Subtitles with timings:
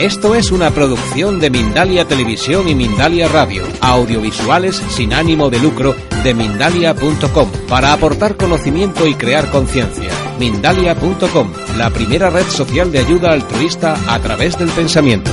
[0.00, 5.94] Esto es una producción de Mindalia Televisión y Mindalia Radio, audiovisuales sin ánimo de lucro
[6.24, 10.10] de mindalia.com, para aportar conocimiento y crear conciencia.
[10.38, 15.30] Mindalia.com, la primera red social de ayuda altruista a través del pensamiento.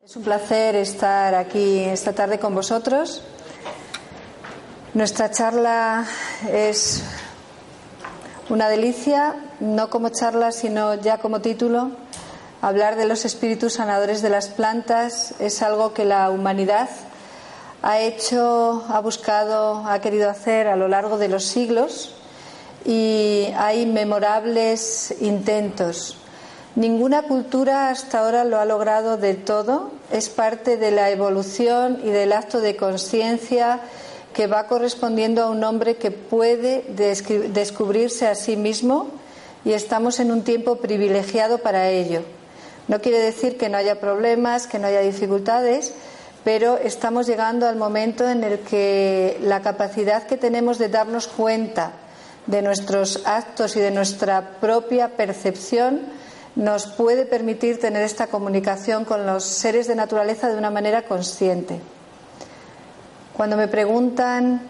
[0.00, 3.20] Es un placer estar aquí esta tarde con vosotros.
[4.92, 6.04] Nuestra charla
[6.50, 7.04] es
[8.48, 11.92] una delicia, no como charla, sino ya como título.
[12.60, 16.88] Hablar de los espíritus sanadores de las plantas es algo que la humanidad
[17.82, 22.16] ha hecho, ha buscado, ha querido hacer a lo largo de los siglos
[22.84, 26.16] y hay memorables intentos.
[26.74, 29.92] Ninguna cultura hasta ahora lo ha logrado de todo.
[30.10, 33.82] Es parte de la evolución y del acto de conciencia
[34.34, 39.08] que va correspondiendo a un hombre que puede descubrirse a sí mismo
[39.64, 42.22] y estamos en un tiempo privilegiado para ello.
[42.88, 45.92] No quiere decir que no haya problemas, que no haya dificultades,
[46.44, 51.92] pero estamos llegando al momento en el que la capacidad que tenemos de darnos cuenta
[52.46, 56.00] de nuestros actos y de nuestra propia percepción
[56.56, 61.80] nos puede permitir tener esta comunicación con los seres de naturaleza de una manera consciente.
[63.40, 64.60] Cuando me preguntan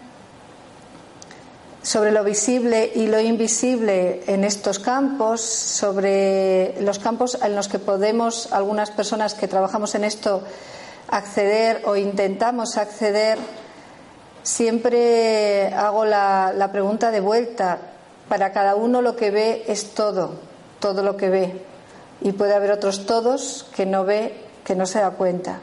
[1.81, 7.79] sobre lo visible y lo invisible en estos campos, sobre los campos en los que
[7.79, 10.43] podemos, algunas personas que trabajamos en esto,
[11.09, 13.39] acceder o intentamos acceder,
[14.41, 17.77] siempre hago la, pregunta de vuelta.
[18.29, 20.35] Para cada uno lo que ve es todo,
[20.79, 21.65] todo lo que ve.
[22.21, 24.33] Y puede haber otros todos que no ve,
[24.63, 25.59] que no se da cuenta.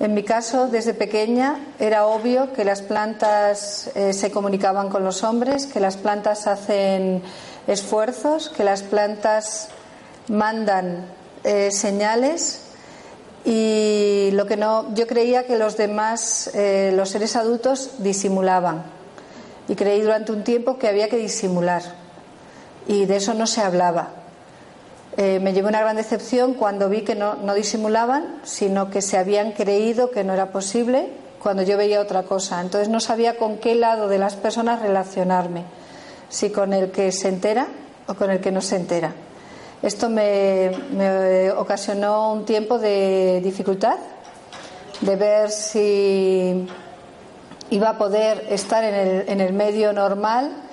[0.00, 5.24] En mi caso, desde pequeña, era obvio que las plantas eh, se comunicaban con los
[5.24, 7.20] hombres, que las plantas hacen
[7.66, 9.70] esfuerzos, que las plantas
[10.28, 11.04] mandan
[11.42, 12.60] eh, señales
[13.44, 18.84] y lo que no, yo creía que los demás, eh, los seres adultos, disimulaban
[19.66, 21.82] y creí durante un tiempo que había que disimular
[22.86, 24.17] y de eso no se hablaba.
[25.20, 29.50] Eh, me llevé una gran decepción cuando vi que no, disimulaban, sino que se habían
[29.50, 31.08] creído que no era posible
[31.42, 32.60] cuando yo veía otra cosa.
[32.60, 35.64] Entonces no sabía con qué lado de las personas relacionarme,
[36.28, 37.66] si con el que se entera
[38.06, 39.12] o con el que no se entera.
[39.82, 43.96] Esto me, me ocasionó un tiempo de dificultad,
[45.00, 46.64] de ver si
[47.70, 50.67] iba a poder estar en en el medio normal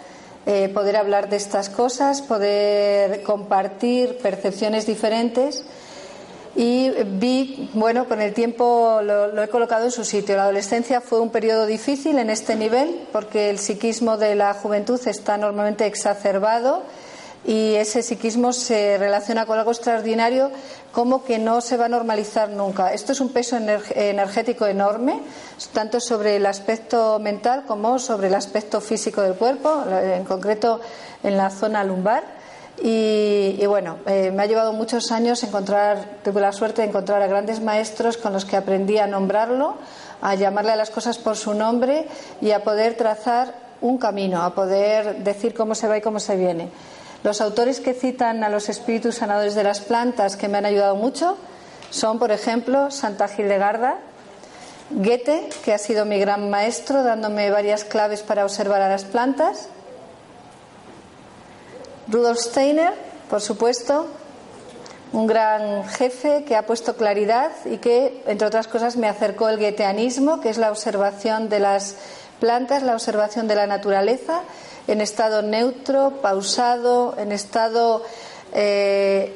[0.45, 5.65] eh, poder hablar de estas cosas, poder compartir percepciones diferentes.
[6.55, 10.37] Y vi, bueno, con el tiempo lo, lo, he colocado en su sitio.
[10.37, 15.01] La adolescencia fue un periodo difícil en este nivel porque el psiquismo de la juventud
[15.05, 16.83] está normalmente exacerbado
[17.45, 20.51] y ese psiquismo se relaciona con algo extraordinario
[20.95, 22.93] como que no se va a normalizar nunca.
[22.93, 25.19] Esto es un peso energético enorme,
[25.73, 30.79] tanto sobre el aspecto mental como sobre el aspecto físico del cuerpo, en concreto
[31.21, 32.23] en la zona lumbar.
[32.81, 37.27] Y, bueno, eh, me ha llevado muchos años encontrar, tuve la suerte de encontrar a
[37.27, 39.75] grandes maestros con los que aprendí a nombrarlo,
[40.21, 42.07] a llamarle a las cosas por su nombre
[42.39, 46.37] y a poder trazar un camino, a poder decir cómo se va y cómo se
[46.37, 46.69] viene.
[47.25, 50.95] Los autores que citan a los espíritus sanadores de las plantas que me han ayudado
[50.95, 51.39] mucho
[51.89, 53.95] son, por ejemplo, Santa Hildegarda,
[54.91, 59.69] Goethe, que ha sido mi gran maestro, dándome varias claves para observar a las plantas,
[62.07, 62.93] Rudolf Steiner,
[63.27, 64.05] por supuesto,
[65.11, 69.57] un gran jefe que ha puesto claridad y que, entre otras cosas, me acercó el
[69.57, 71.95] goetheanismo, que es la observación de las
[72.39, 74.41] plantas, la observación de la naturaleza
[74.87, 78.03] en estado neutro, pausado, en estado
[78.53, 79.35] eh,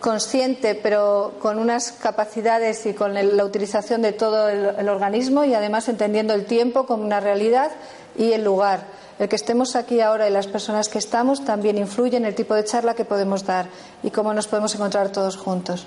[0.00, 5.54] consciente, pero con unas capacidades y con la utilización de todo el, el, organismo y
[5.54, 7.70] además entendiendo el tiempo como una realidad
[8.16, 8.84] y el lugar.
[9.18, 12.54] El que estemos aquí ahora y las personas que estamos también influyen en el tipo
[12.54, 13.66] de charla que podemos dar
[14.02, 15.86] y cómo nos podemos encontrar todos juntos.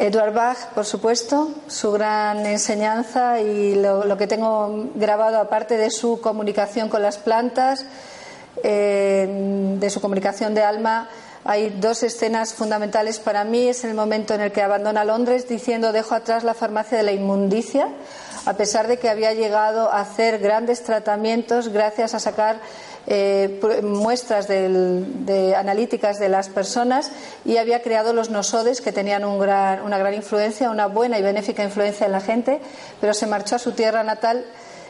[0.00, 5.90] Edward Bach, por supuesto, su gran enseñanza y lo, lo, que tengo grabado, aparte de
[5.90, 7.84] su comunicación con las plantas,
[8.62, 11.08] eh, de su comunicación de alma,
[11.44, 13.68] hay dos escenas fundamentales para mí.
[13.68, 17.12] Es el momento en el que abandona Londres diciendo dejo atrás la farmacia de la
[17.12, 17.88] inmundicia,
[18.46, 22.60] a pesar de que había llegado a hacer grandes tratamientos gracias a sacar
[23.10, 27.10] eh, muestras de analíticas de las personas
[27.46, 31.22] y había creado los nosodes que tenían un gran, una gran influencia, una buena y
[31.22, 32.60] benéfica influencia en la gente,
[33.00, 34.44] pero se marchó a su tierra natal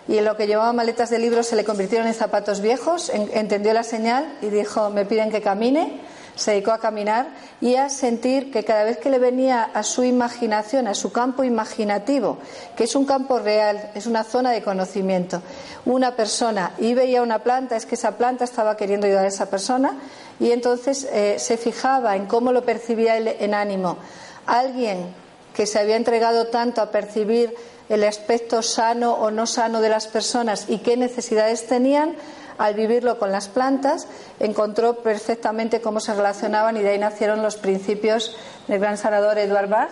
[0.09, 3.73] y en lo que llevaba maletas de libros se le convirtieron en zapatos viejos, entendió
[3.73, 6.01] la señal y dijo, me piden que camine,
[6.39, 7.27] se dedicó a caminar
[7.61, 11.43] y a sentir que cada vez que le venía a su imaginación, a su campo
[11.43, 12.39] imaginativo,
[12.77, 15.43] que es un campo real, es una zona de conocimiento,
[15.85, 19.51] una persona y veía una planta, es que esa planta estaba queriendo ayudar a esa
[19.51, 19.99] persona
[20.39, 23.99] y entonces eh, se fijaba en cómo lo percibía él en ánimo.
[24.47, 25.13] Alguien
[25.55, 27.53] que se había entregado tanto a percibir
[27.89, 32.15] el aspecto sano o no sano de las personas y qué necesidades tenían,
[32.59, 34.07] al vivirlo con las plantas,
[34.41, 39.69] encontró perfectamente cómo se relacionaban y de ahí nacieron los principios del gran sanador Edward
[39.69, 39.91] Bach.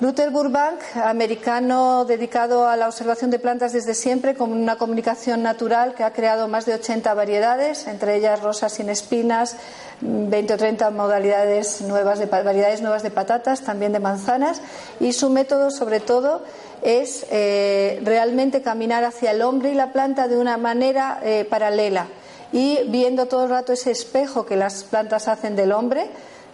[0.00, 5.94] Luther Burbank, americano dedicado a la observación de plantas desde siempre, con una comunicación natural
[5.94, 9.56] que ha creado más de 80 variedades, entre ellas rosas sin espinas,
[10.00, 14.60] 20 o 30 modalidades nuevas de, variedades nuevas de patatas, también de manzanas,
[14.98, 16.42] y su método, sobre todo,
[16.82, 22.06] es eh, realmente caminar hacia el hombre y la planta de una manera eh, paralela
[22.52, 26.08] y viendo todo el rato ese espejo que las plantas hacen del hombre.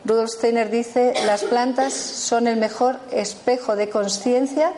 [0.04, 4.72] Rudolf Steiner dice, las plantas son el mejor espejo de conciencia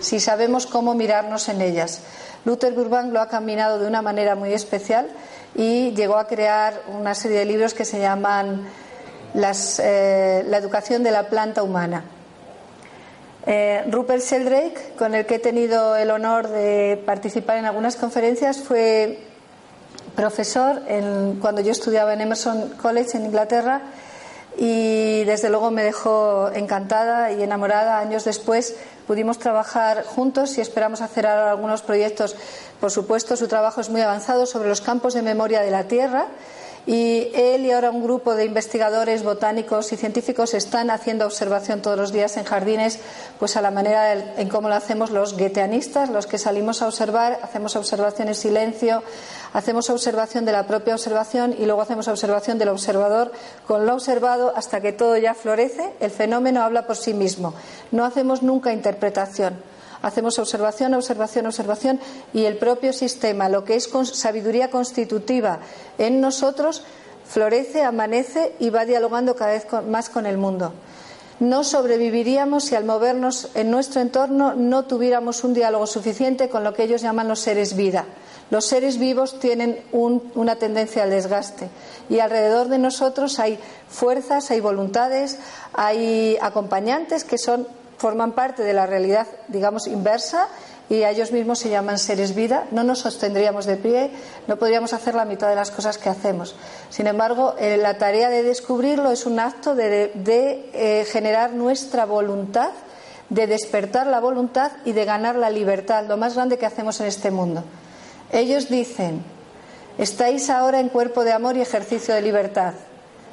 [0.00, 2.00] si sabemos cómo mirarnos en ellas.
[2.44, 5.08] Luther Burbank lo ha caminado de una manera muy especial
[5.54, 8.66] y llegó a crear una serie de libros que se llaman
[9.34, 12.04] eh, La educación de la planta humana.
[13.46, 18.62] Eh, Rupert Sheldrake, con el que he tenido el honor de participar en algunas conferencias,
[18.62, 19.18] fue
[20.16, 20.80] profesor
[21.40, 23.82] cuando yo estudiaba en Emerson College en Inglaterra
[24.56, 27.98] y desde luego me dejó encantada y enamorada.
[27.98, 28.76] Años después
[29.06, 32.36] pudimos trabajar juntos y esperamos hacer ahora algunos proyectos.
[32.80, 36.28] Por supuesto, su trabajo es muy avanzado sobre los campos de memoria de la Tierra
[36.86, 41.98] y él y ahora un grupo de investigadores botánicos y científicos están haciendo observación todos
[41.98, 42.98] los días en jardines,
[43.38, 47.38] pues a la manera en cómo lo hacemos los gueteanistas, los que salimos a observar,
[47.42, 49.02] hacemos observación en silencio,
[49.54, 53.32] hacemos observación de la propia observación y luego hacemos observación del observador
[53.66, 55.92] con lo observado hasta que todo ya florece.
[56.00, 57.54] El fenómeno habla por sí mismo.
[57.92, 62.00] No hacemos nunca interpretación hacemos observación, observación, observación
[62.32, 65.60] y el propio sistema, lo que es sabiduría constitutiva
[65.98, 66.82] en nosotros,
[67.26, 70.72] florece, amanece y va dialogando cada vez más con el mundo.
[71.40, 76.74] No sobreviviríamos si al movernos en nuestro entorno no tuviéramos un diálogo suficiente con lo
[76.74, 78.04] que ellos llaman los seres vida.
[78.50, 81.70] Los seres vivos tienen una tendencia al desgaste
[82.08, 83.58] y alrededor de nosotros hay
[83.88, 85.38] fuerzas, hay voluntades,
[85.72, 90.48] hay acompañantes que son forman parte de la realidad, digamos, inversa
[90.88, 94.10] y a ellos mismos se llaman seres vida, no nos sostendríamos de pie,
[94.46, 96.54] no podríamos hacer la mitad de las cosas que hacemos.
[96.90, 100.12] Sin embargo, eh, la tarea de descubrirlo es un acto de,
[100.74, 102.70] eh, generar nuestra voluntad,
[103.30, 107.06] de despertar la voluntad y de ganar la libertad, lo más grande que hacemos en
[107.06, 107.64] este mundo.
[108.30, 109.24] Ellos dicen,
[109.96, 112.74] estáis ahora en cuerpo de amor y ejercicio de libertad.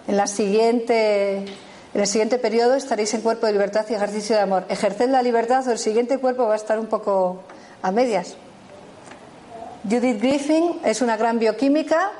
[0.07, 1.45] En la siguiente
[1.93, 4.65] en el siguiente periodo estaréis en cuerpo de libertad y ejercicio de amor.
[4.69, 7.43] Ejerced la libertad o el siguiente cuerpo va a estar un poco
[7.81, 8.35] a medias.
[9.83, 12.11] Judith Griffin es una gran bioquímica,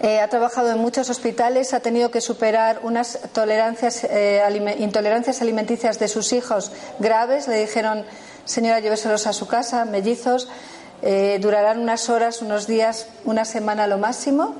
[0.00, 4.42] eh, ha trabajado en muchos hospitales, ha tenido que superar unas tolerancias, eh,
[4.78, 7.46] intolerancias alimenticias de sus hijos graves.
[7.46, 8.04] Le dijeron,
[8.44, 10.48] señora, lléveselos a su casa, mellizos,
[11.02, 14.56] eh, durarán unas horas, unos días, una semana lo máximo.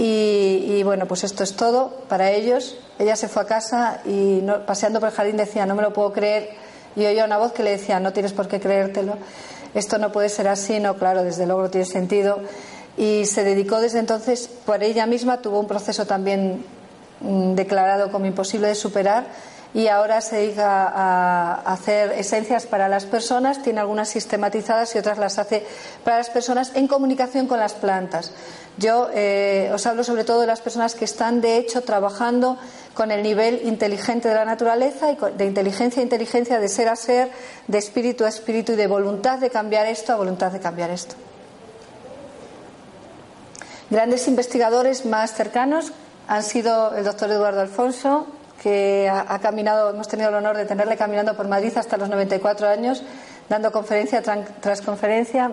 [0.00, 2.76] Y, bueno, pues esto es todo para ellos.
[3.00, 6.12] Ella se fue a casa y paseando por el jardín decía, no me lo puedo
[6.12, 6.50] creer.
[6.94, 9.14] Y oía una voz que le decía, no tienes por qué creértelo.
[9.74, 10.78] Esto no puede ser así.
[10.78, 12.38] No, claro, desde luego no tiene sentido.
[12.96, 16.64] Y se dedicó desde entonces, por ella misma, tuvo un proceso también
[17.20, 19.26] mm, declarado como imposible de superar
[19.74, 25.18] y ahora se dedica a hacer esencias para las personas, tiene algunas sistematizadas y otras
[25.18, 25.64] las hace
[26.04, 28.32] para las personas en comunicación con las plantas.
[28.78, 32.56] Yo eh, os hablo sobre todo de las personas que están, de hecho, trabajando
[32.94, 36.96] con el nivel inteligente de la naturaleza y de inteligencia a inteligencia, de ser a
[36.96, 37.30] ser,
[37.66, 41.14] de espíritu a espíritu y de voluntad de cambiar esto a voluntad de cambiar esto.
[43.90, 45.92] Grandes investigadores más cercanos
[46.26, 48.26] han sido el doctor Eduardo Alfonso,
[48.62, 52.68] que ha, caminado, hemos tenido el honor de tenerle caminando por Madrid hasta los 94
[52.68, 53.02] años,
[53.48, 55.52] dando conferencia tras conferencia.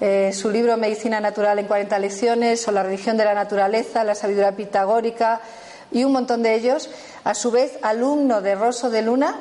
[0.00, 4.14] Eh, su libro Medicina Natural en 40 lecciones o La religión de la naturaleza, la
[4.14, 5.40] sabiduría pitagórica
[5.90, 6.88] y un montón de ellos.
[7.24, 9.34] A su vez, alumno de Rosso de Luna,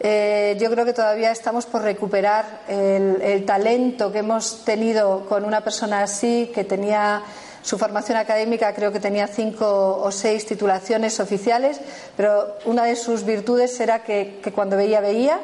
[0.00, 5.60] eh, yo creo que todavía estamos por recuperar el, talento que hemos tenido con una
[5.60, 7.22] persona así, que tenía
[7.62, 11.80] su formación académica, creo que tenía cinco o seis titulaciones oficiales,
[12.16, 15.40] pero una de sus virtudes era que, cuando veía, veía.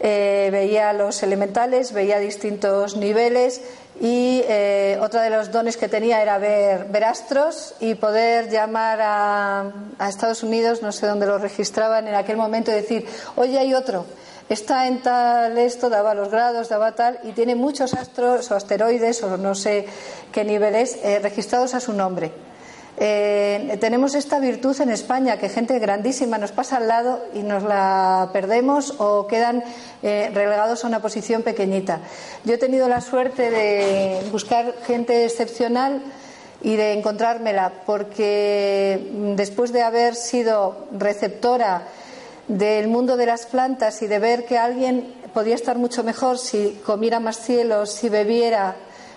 [0.00, 3.62] Eh, veía los elementales, veía distintos niveles
[4.00, 9.00] y eh, otro de los dones que tenía era ver, ver astros y poder llamar
[9.00, 13.56] a, a, Estados Unidos, no sé dónde lo registraban en aquel momento, y decir, oye,
[13.56, 14.04] hay otro,
[14.48, 19.22] está en tal esto, daba los grados, daba tal, y tiene muchos astros o asteroides
[19.22, 19.86] o no sé
[20.32, 22.32] qué niveles eh, registrados a su nombre.
[22.96, 27.64] Eh, tenemos esta virtud en España, que gente grandísima nos pasa al lado y nos
[27.64, 29.64] la perdemos o quedan
[30.02, 32.00] eh, relegados a una posición pequeñita.
[32.44, 36.02] Yo he tenido la suerte de buscar gente excepcional
[36.62, 41.82] y de encontrármela, porque después de haber sido receptora
[42.48, 46.80] del mundo de las plantas y de ver que alguien podía estar mucho mejor si
[46.84, 48.76] comiera más cielos, si bebiera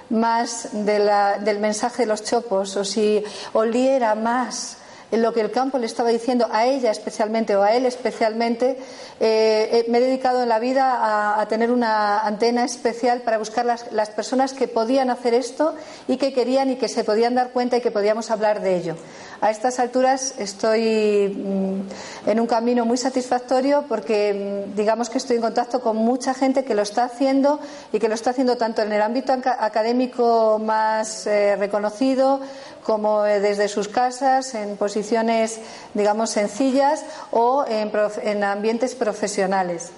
[0.09, 4.77] más del mensaje de los chopos o si oliera más
[5.11, 8.77] lo que el campo le estaba diciendo a ella especialmente o a él especialmente,
[9.19, 13.65] eh, eh, me he dedicado en la vida a, tener una antena especial para buscar
[13.65, 15.75] las, las, personas que podían hacer esto
[16.09, 18.95] y que querían y que se podían dar cuenta y que podíamos hablar de ello.
[19.39, 25.35] A estas alturas estoy mm, en un camino muy satisfactorio porque mm, digamos que estoy
[25.35, 27.59] en contacto con mucha gente que lo está haciendo
[27.93, 32.41] y que lo está haciendo tanto en el ámbito académico más eh, reconocido
[32.87, 35.59] como eh, desde sus casas, en posiciones,
[35.93, 39.91] digamos, sencillas o en, ambientes profesionales.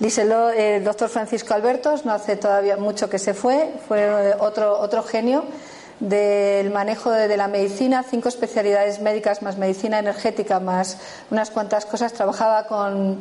[0.00, 4.80] Díselo el doctor Francisco Albertos, no hace todavía mucho que se fue, fue eh, otro,
[4.80, 5.44] otro genio
[6.00, 10.96] del manejo de, la medicina, cinco especialidades médicas más medicina energética más
[11.30, 12.14] unas cuantas cosas.
[12.14, 13.20] Trabajaba con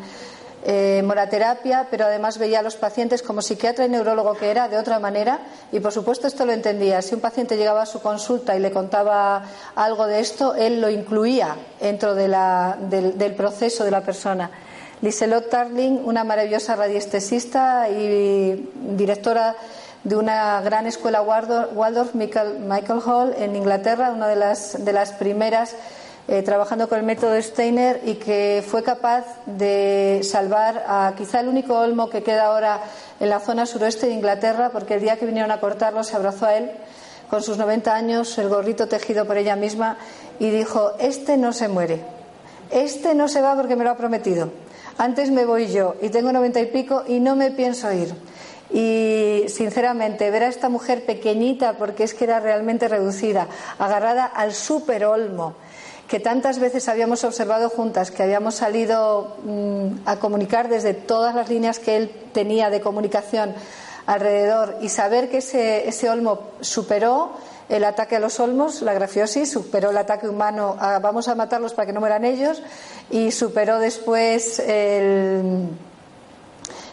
[0.63, 4.77] eh, moraterapia, pero además veía a los pacientes como psiquiatra y neurólogo que era de
[4.77, 5.39] otra manera
[5.72, 7.01] y por supuesto esto lo entendía.
[7.01, 9.44] Si un paciente llegaba a su consulta y le contaba
[9.75, 12.36] algo de esto, él lo incluía dentro del,
[12.89, 14.51] del proceso de la persona.
[15.01, 19.56] Liselot Tarling, una maravillosa radiestesista y directora
[20.03, 25.75] de una gran escuela Waldorf, Michael, Hall, en Inglaterra, una de las, de las primeras
[26.27, 31.47] eh, trabajando con el método Steiner y que fue capaz de salvar a quizá el
[31.47, 32.79] único olmo que queda ahora
[33.19, 36.45] en la zona suroeste de Inglaterra, porque el día que vinieron a cortarlo se abrazó
[36.45, 36.71] a él
[37.29, 39.97] con sus 90 años, el gorrito tejido por ella misma,
[40.39, 42.01] y dijo, este no se muere,
[42.69, 44.49] este no se va porque me lo ha prometido,
[44.97, 48.13] antes me voy yo y tengo 90 y pico y no me pienso ir.
[48.73, 53.47] Y sinceramente, ver a esta mujer pequeñita, porque es que era realmente reducida,
[53.77, 55.55] agarrada al super olmo,
[56.12, 61.48] que tantas veces habíamos observado juntas, que habíamos salido mm, a comunicar desde todas las
[61.48, 63.56] líneas que él tenía de comunicación
[64.06, 67.32] alrededor, y saber que ese, olmo superó
[67.70, 71.74] el ataque a los olmos, la grafiosis, superó el ataque humano a vamos a matarlos
[71.74, 72.62] para que no mueran ellos,
[73.10, 75.70] y superó después el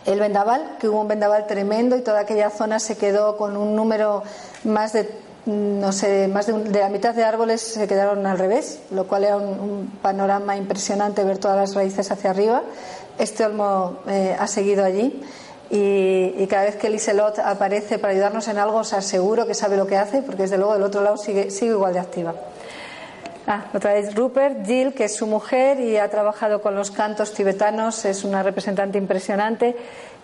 [0.06, 3.74] el vendaval, que hubo un vendaval tremendo y toda aquella zona se quedó con un
[3.74, 4.22] número
[4.62, 5.10] más de
[5.48, 9.36] no sé, más de, la mitad de árboles se quedaron al revés, lo cual era
[9.36, 12.62] un, panorama impresionante ver todas las raíces hacia arriba.
[13.18, 15.22] Este olmo eh, ha seguido allí
[15.70, 19.86] y, cada vez que Liselot aparece para ayudarnos en algo, os aseguro que sabe lo
[19.86, 22.34] que hace, porque desde luego del otro lado sigue, sigue igual de activa.
[23.46, 27.32] Ah, otra vez Rupert, Jill, que es su mujer y ha trabajado con los cantos
[27.32, 29.74] tibetanos, es una representante impresionante.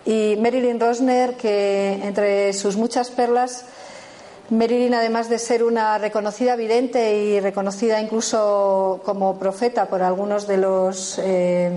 [0.05, 3.65] Y Marilyn Rosner, que entre sus muchas perlas,
[4.51, 10.57] Marilyn, además de ser una reconocida vidente y reconocida incluso como profeta por algunos de
[10.57, 11.71] los, eh,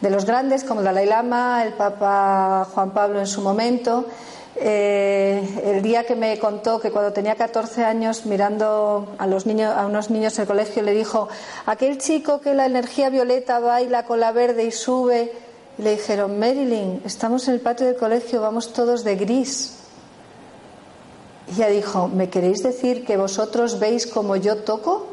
[0.00, 4.06] de los grandes, como el Dalai Lama, el Papa Juan Pablo en su momento,
[4.54, 9.74] eh, el día que me contó que cuando tenía 14 años, mirando a, los niños,
[9.76, 11.28] a unos niños en el colegio, le dijo:
[11.66, 15.32] Aquel chico que la energía violeta baila con la verde y sube.
[15.78, 19.83] Le dijeron: Marilyn, estamos en el patio del colegio, vamos todos de gris.
[21.52, 25.06] Ella dijo: ¿Me queréis decir que vosotros veis como yo toco?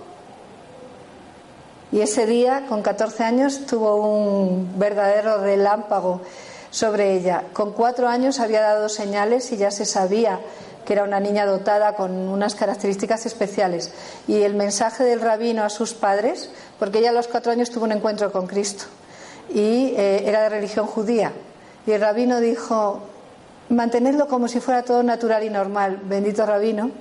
[1.91, 6.21] Y ese día, con 14 años, tuvo un verdadero relámpago
[6.69, 7.43] sobre ella.
[7.51, 10.39] Con cuatro años había dado señales y ya se sabía
[10.85, 13.91] que era una niña dotada con unas características especiales.
[14.27, 17.85] Y el mensaje del rabino a sus padres, porque ella a los cuatro años tuvo
[17.85, 18.85] un encuentro con Cristo
[19.53, 21.33] y eh, era de religión judía.
[21.85, 23.01] Y el rabino dijo,
[23.71, 26.91] mantenerlo como si fuera todo natural y normal, bendito rabino.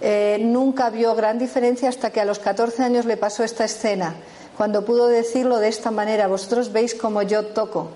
[0.00, 4.14] Eh, nunca vio gran diferencia hasta que a los 14 años le pasó esta escena,
[4.56, 7.90] cuando pudo decirlo de esta manera, vosotros veis como yo toco.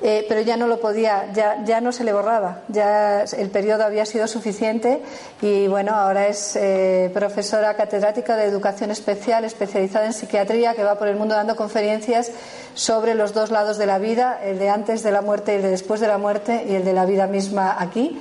[0.00, 3.82] Eh, pero ya no lo podía, ya, ya no se le borraba, ya el periodo
[3.82, 5.02] había sido suficiente
[5.42, 10.96] y bueno, ahora es eh, profesora catedrática de educación especial, especializada en psiquiatría, que va
[11.00, 12.30] por el mundo dando conferencias
[12.74, 15.62] sobre los dos lados de la vida, el de antes de la muerte y el
[15.62, 18.20] de después de la muerte y el de la vida misma aquí.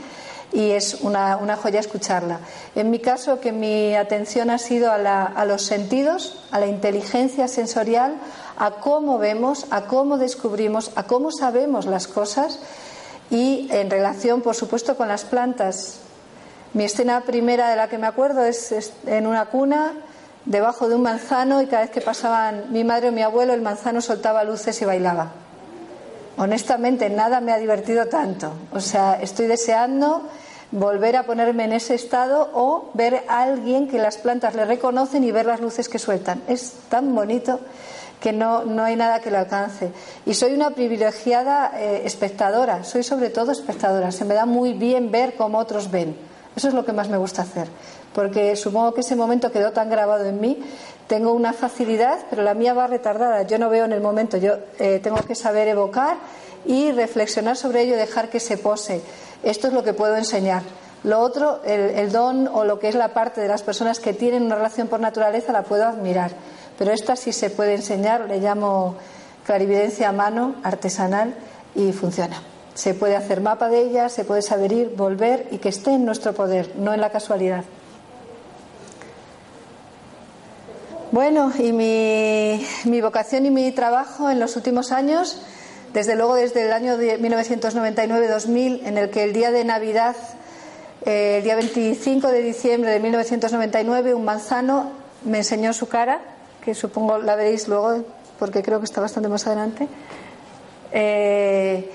[0.54, 2.40] Y es una, joya escucharla.
[2.74, 8.16] En mi caso, que mi atención ha sido a los sentidos, a la inteligencia sensorial,
[8.58, 12.60] a cómo vemos, a cómo descubrimos, a cómo sabemos las cosas
[13.30, 16.00] y en relación, por supuesto, con las plantas.
[16.74, 19.94] Mi escena primera de la que me acuerdo es, en una cuna,
[20.48, 23.62] debajo de un manzano, y cada vez que pasaban mi madre o mi abuelo, el
[23.62, 25.32] manzano soltaba luces y bailaba.
[26.38, 28.54] Honestamente, nada me ha divertido tanto.
[28.72, 30.24] O sea, estoy deseando
[30.72, 35.24] volver a ponerme en ese estado o ver a alguien que las plantas le reconocen
[35.24, 36.42] y ver las luces que sueltan.
[36.48, 37.60] Es tan bonito
[38.20, 39.92] que no, no hay nada que lo alcance.
[40.26, 44.12] Y soy una privilegiada eh, espectadora, soy sobre todo espectadora.
[44.12, 46.16] Se me da muy bien ver cómo otros ven.
[46.56, 47.68] Eso es lo que más me gusta hacer,
[48.18, 50.58] porque supongo que ese momento quedó tan grabado en mí.
[51.06, 53.44] Tengo una facilidad, pero la mía va retardada.
[53.44, 56.18] Yo no veo en el momento, yo eh, tengo que saber evocar
[56.66, 59.02] y reflexionar sobre ello, dejar que se pose.
[59.44, 60.64] Esto es lo que puedo enseñar.
[61.04, 64.44] Lo otro, el don o lo que es la parte de las personas que tienen
[64.44, 66.32] una relación por naturaleza, la puedo admirar
[66.78, 68.96] pero esta sí se puede enseñar, le llamo
[69.46, 71.34] clarividencia a mano, artesanal,
[71.76, 72.42] y funciona.
[72.74, 76.06] Se puede hacer mapa de ella, se puede saber ir, volver y que esté en
[76.06, 77.64] nuestro poder, no en la casualidad.
[81.12, 85.42] Bueno, y mi, vocación y mi trabajo en los últimos años,
[85.94, 90.18] desde luego desde el año 1999-2000, en el que el día de Navidad,
[91.06, 94.92] eh, el día 25 de diciembre de 1999, un manzano
[95.24, 96.20] me enseñó su cara
[96.64, 98.04] que supongo la veréis luego
[98.38, 99.88] porque creo que está bastante más adelante.
[100.92, 101.90] Eh,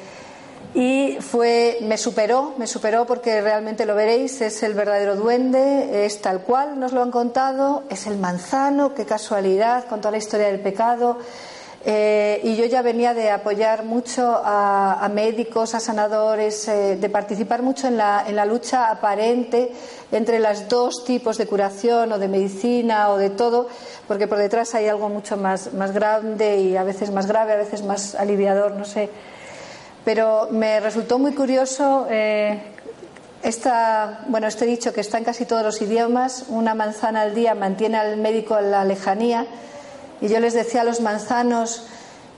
[0.75, 6.23] y fue, me superó, me superó porque realmente lo veréis, es el verdadero duende, es
[6.23, 10.47] tal cual nos lo han contado, es el manzano, qué casualidad, con toda la historia
[10.47, 11.19] del pecado.
[11.85, 17.61] Eh, y yo ya venía de apoyar mucho a, médicos, a sanadores, eh, de participar
[17.63, 19.73] mucho en la, en la, lucha aparente
[20.13, 23.69] entre los dos tipos de curación o de medicina o de todo,
[24.07, 27.57] porque por detrás hay algo mucho más, más grande y a veces más grave, a
[27.57, 29.11] veces más aliviador, no sé.
[30.05, 32.61] Pero me resultó muy curioso eh,
[33.43, 37.55] esta, bueno, este dicho que está en casi todos los idiomas, una manzana al día
[37.55, 39.47] mantiene al médico en la lejanía
[40.21, 41.87] y yo les decía a los manzanos,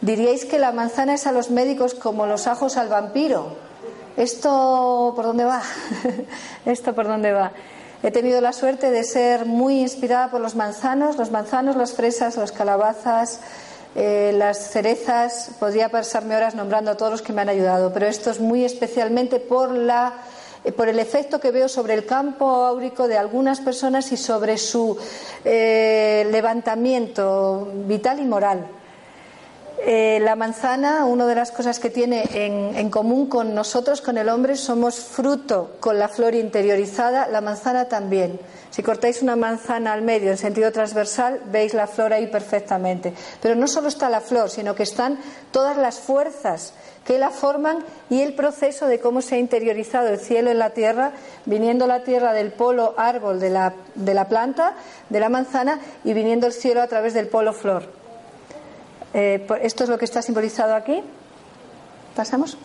[0.01, 3.57] diríais que la manzana es a los médicos como los ajos al vampiro.
[4.17, 5.63] ¿Esto por dónde va?
[6.65, 7.53] ¿Esto por dónde va?
[8.03, 12.37] He tenido la suerte de ser muy inspirada por los manzanos, los manzanos, las fresas,
[12.37, 13.41] las calabazas,
[13.95, 15.51] eh, las cerezas.
[15.59, 18.65] Podría pasarme horas nombrando a todos los que me han ayudado, pero esto es muy
[18.65, 20.15] especialmente por la
[20.65, 24.57] eh, por el efecto que veo sobre el campo áurico de algunas personas y sobre
[24.57, 24.97] su
[25.45, 28.67] eh, levantamiento vital y moral.
[29.79, 34.29] Eh, la manzana, una de las cosas que tiene en, común con nosotros, con el
[34.29, 38.39] hombre, somos fruto con la flor interiorizada, la manzana también.
[38.71, 43.13] Si cortáis una manzana al medio en sentido transversal, veis la flor ahí perfectamente.
[43.43, 45.19] Pero no solo está la flor, sino que están
[45.51, 46.73] todas las fuerzas
[47.05, 50.71] que la forman y el proceso de cómo se ha interiorizado el cielo en la
[50.71, 51.13] tierra,
[51.45, 54.75] viniendo la tierra del polo árbol de la, de la planta,
[55.11, 58.04] de la manzana, y viniendo el cielo a través del polo flor.
[59.15, 61.03] Eh, esto es lo que está simbolizado aquí.
[62.15, 62.59] ¿Pasamos?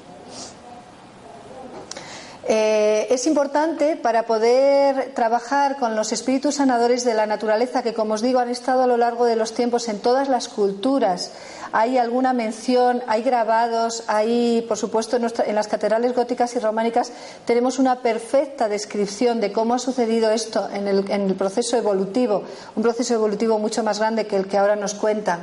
[2.52, 8.16] Eh, es importante para poder trabajar con los espíritus sanadores de la naturaleza que, como
[8.16, 11.32] os digo, han estado a lo largo de los tiempos en todas las culturas.
[11.72, 17.12] Hay alguna mención, hay grabados, hay, por supuesto, en, las catedrales góticas y románicas
[17.46, 22.42] tenemos una perfecta descripción de cómo ha sucedido esto en el, proceso evolutivo,
[22.76, 25.42] un proceso evolutivo mucho más grande que el que ahora nos cuentan.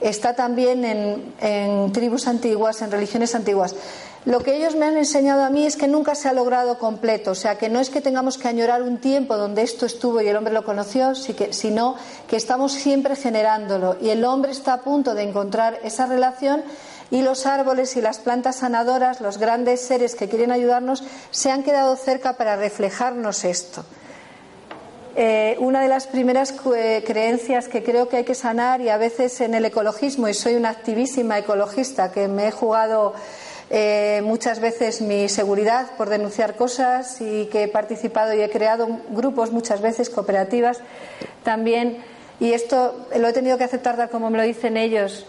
[0.00, 3.74] Está también en tribus antiguas, en religiones antiguas.
[4.26, 7.30] Lo que ellos me han enseñado a mí es que nunca se ha logrado completo,
[7.30, 10.28] o sea, que no es que tengamos que añorar un tiempo donde esto estuvo y
[10.28, 11.96] el hombre lo conoció, sino
[12.28, 16.62] que estamos siempre generándolo y el hombre está a punto de encontrar esa relación
[17.10, 21.62] y los árboles y las plantas sanadoras, los grandes seres que quieren ayudarnos, se han
[21.62, 23.86] quedado cerca para reflejarnos esto.
[25.16, 29.40] Eh, una de las primeras creencias que creo que hay que sanar, y a veces
[29.40, 33.14] en el ecologismo, y soy una activísima ecologista que me he jugado
[33.72, 38.88] eh, muchas veces mi seguridad por denunciar cosas y que he participado y he creado
[39.10, 40.80] grupos muchas veces, cooperativas
[41.44, 41.98] también.
[42.40, 45.26] Y esto lo he tenido que aceptar tal como me lo dicen ellos.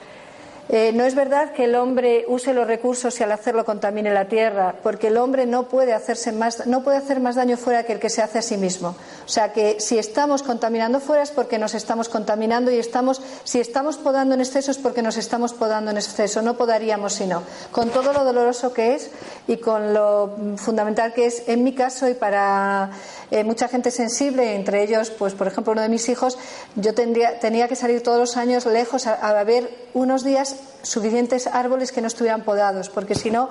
[0.74, 4.30] Eh, no es verdad que el hombre use los recursos y al hacerlo contamine la
[4.30, 7.92] tierra, porque el hombre no puede, hacerse más, no puede hacer más daño fuera que
[7.92, 8.96] el que se hace a sí mismo.
[9.26, 13.60] O sea que si estamos contaminando fuera es porque nos estamos contaminando y estamos, si
[13.60, 16.42] estamos podando en exceso es porque nos estamos podando en exceso.
[16.42, 17.44] No podaríamos sino.
[17.74, 19.12] Con todo lo doloroso que es
[19.50, 22.92] y con lo fundamental que es en mi caso y para
[23.30, 26.38] eh, mucha gente sensible, entre ellos, pues por ejemplo, uno de mis hijos,
[26.78, 31.48] yo tendría, tenía que salir todos los años lejos a, a ver unos días suficientes
[31.48, 33.50] árboles que no estuvieran podados, porque si no,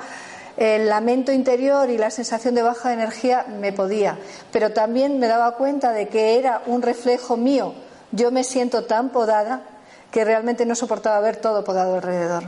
[0.57, 4.18] el lamento interior y la sensación de baja energía me podía.
[4.53, 7.75] Pero también me daba cuenta de que era un reflejo mío.
[8.12, 9.62] Yo me siento tan podada
[10.11, 12.44] que realmente no soportaba ver todo podado alrededor.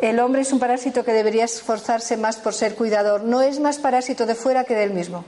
[0.00, 3.22] El hombre es un parásito que debería esforzarse más por ser cuidador.
[3.22, 5.24] No es más parásito de fuera que del mismo.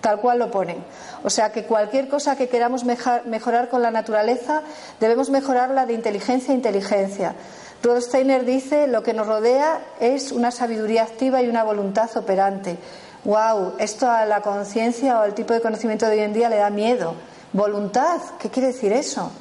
[0.00, 0.84] Tal cual lo ponen.
[1.24, 4.62] O sea que cualquier cosa que queramos mejorar con la naturaleza,
[5.00, 7.34] debemos mejorarla de inteligencia a inteligencia.
[7.82, 12.78] Rudolf Steiner dice: lo que nos rodea es una sabiduría activa y una voluntad operante.
[13.24, 13.74] ¡Wow!
[13.78, 16.70] Esto a la conciencia o al tipo de conocimiento de hoy en día le da
[16.70, 17.14] miedo.
[17.52, 18.20] ¿Voluntad?
[18.38, 19.32] ¿Qué quiere decir eso?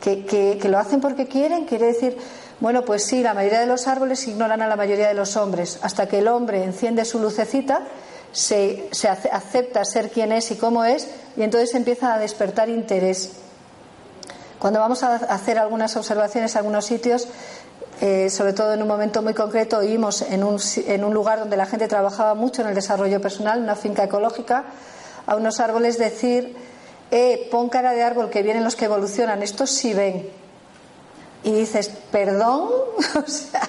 [0.00, 1.64] ¿Que, que lo hacen porque quieren?
[1.64, 2.18] Quiere decir.
[2.58, 5.78] Bueno, pues sí, la mayoría de los árboles ignoran a la mayoría de los hombres,
[5.82, 7.82] hasta que el hombre enciende su lucecita
[8.32, 8.88] se,
[9.30, 13.32] acepta ser quien es y cómo es y entonces empieza a despertar interés.
[14.58, 17.28] Cuando vamos a hacer algunas observaciones a algunos sitios,
[18.00, 21.88] eh, sobre todo en un momento muy concreto, un, en un lugar donde la gente
[21.88, 24.64] trabajaba mucho en el desarrollo personal, una finca ecológica,
[25.26, 26.56] a unos árboles decir,
[27.10, 30.30] eh, pon cara de árbol que vienen los que evolucionan, estos sí ven
[31.44, 32.68] y dices, perdón,
[33.26, 33.68] o sea,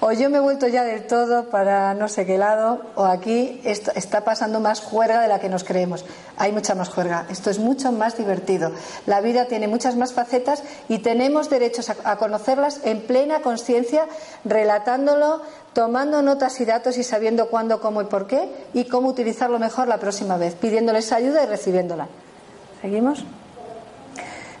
[0.00, 3.60] o yo me he vuelto ya del todo para no sé qué lado, o aquí
[3.64, 6.04] está pasando más juerga de la que nos creemos.
[6.36, 7.26] Hay mucha más juerga.
[7.30, 8.72] Esto es mucho más divertido.
[9.06, 14.06] La vida tiene muchas más facetas y tenemos derechos a, conocerlas en plena conciencia,
[14.44, 15.40] relatándolo,
[15.72, 19.88] tomando notas y datos y sabiendo cuándo, cómo y por qué, y cómo utilizarlo mejor
[19.88, 22.08] la próxima vez, pidiéndoles ayuda y recibiéndola.
[22.82, 23.24] ¿Seguimos?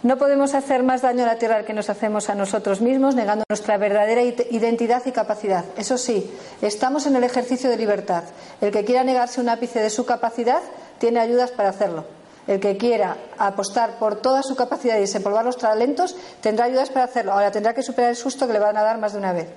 [0.06, 3.42] No podemos hacer más daño a la tierra que nos hacemos a nosotros mismos, negando
[3.48, 5.64] nuestra verdadera identidad y capacidad.
[5.76, 8.22] Eso sí, estamos en el ejercicio de libertad.
[8.60, 10.60] El que quiera negarse un ápice de su capacidad
[11.00, 12.04] tiene ayudas para hacerlo.
[12.46, 17.06] El que quiera apostar por toda su capacidad y desempolvar los talentos tendrá ayudas para
[17.06, 17.32] hacerlo.
[17.32, 19.48] Ahora tendrá que superar el susto que le van a dar más de una vez.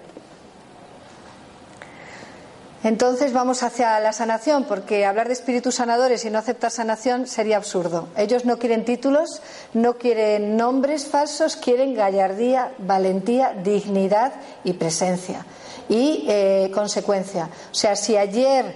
[2.83, 7.57] Entonces vamos hacia la sanación, porque hablar de espíritus sanadores y no aceptar sanación sería
[7.57, 8.07] absurdo.
[8.15, 9.41] Ellos no quieren títulos,
[9.73, 14.31] no quieren nombres falsos, quieren gallardía, valentía, dignidad
[14.63, 15.45] y presencia.
[15.89, 17.49] Y eh, consecuencia.
[17.71, 18.73] O sea, si ayer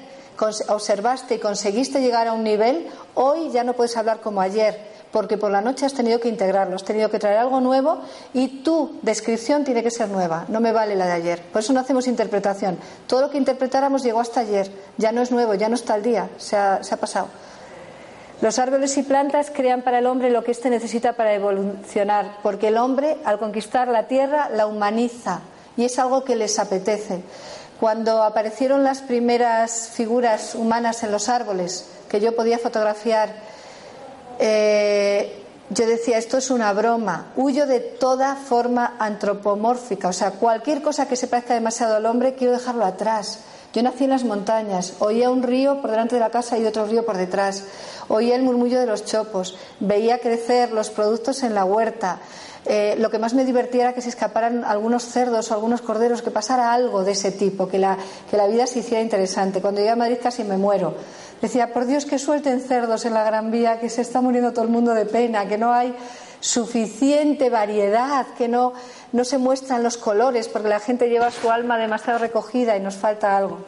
[0.67, 5.37] observaste y conseguiste llegar a un nivel, hoy ya no puedes hablar como ayer porque
[5.37, 7.99] por la noche has tenido que integrarlo, has tenido que traer algo nuevo
[8.33, 11.41] y tu descripción tiene que ser nueva, no me vale la de ayer.
[11.53, 12.79] Por eso no hacemos interpretación.
[13.05, 16.01] Todo lo que interpretáramos llegó hasta ayer, ya no es nuevo, ya no está al
[16.01, 17.27] día, se ha, pasado.
[18.41, 22.69] Los árboles y plantas crean para el hombre lo que éste necesita para evolucionar, porque
[22.69, 25.41] el hombre, al conquistar la tierra, la humaniza
[25.77, 27.21] y es algo que les apetece.
[27.79, 33.52] Cuando aparecieron las primeras figuras humanas en los árboles, que yo podía fotografiar
[34.39, 40.81] eh, yo decía, esto es una broma, huyo de toda forma antropomórfica, o sea, cualquier
[40.81, 43.39] cosa que se parezca demasiado al hombre, quiero dejarlo atrás.
[43.73, 46.85] Yo nací en las montañas, oía un río por delante de la casa y otro
[46.85, 47.63] río por detrás,
[48.07, 52.19] oía el murmullo de los chopos, veía crecer los productos en la huerta.
[52.65, 56.21] Eh, lo que más me divertía era que se escaparan algunos cerdos o algunos corderos,
[56.21, 57.97] que pasara algo de ese tipo, que la,
[58.29, 59.59] que la vida se hiciera interesante.
[59.59, 60.93] Cuando llegué a Madrid casi me muero
[61.41, 64.63] Decía, por Dios que suelten cerdos en la Gran Vía, que se está muriendo todo
[64.65, 65.93] el mundo de pena, que no hay
[66.39, 68.73] suficiente variedad, que no,
[69.11, 72.95] no se muestran los colores, porque la gente lleva su alma demasiado recogida y nos
[72.95, 73.59] falta algo.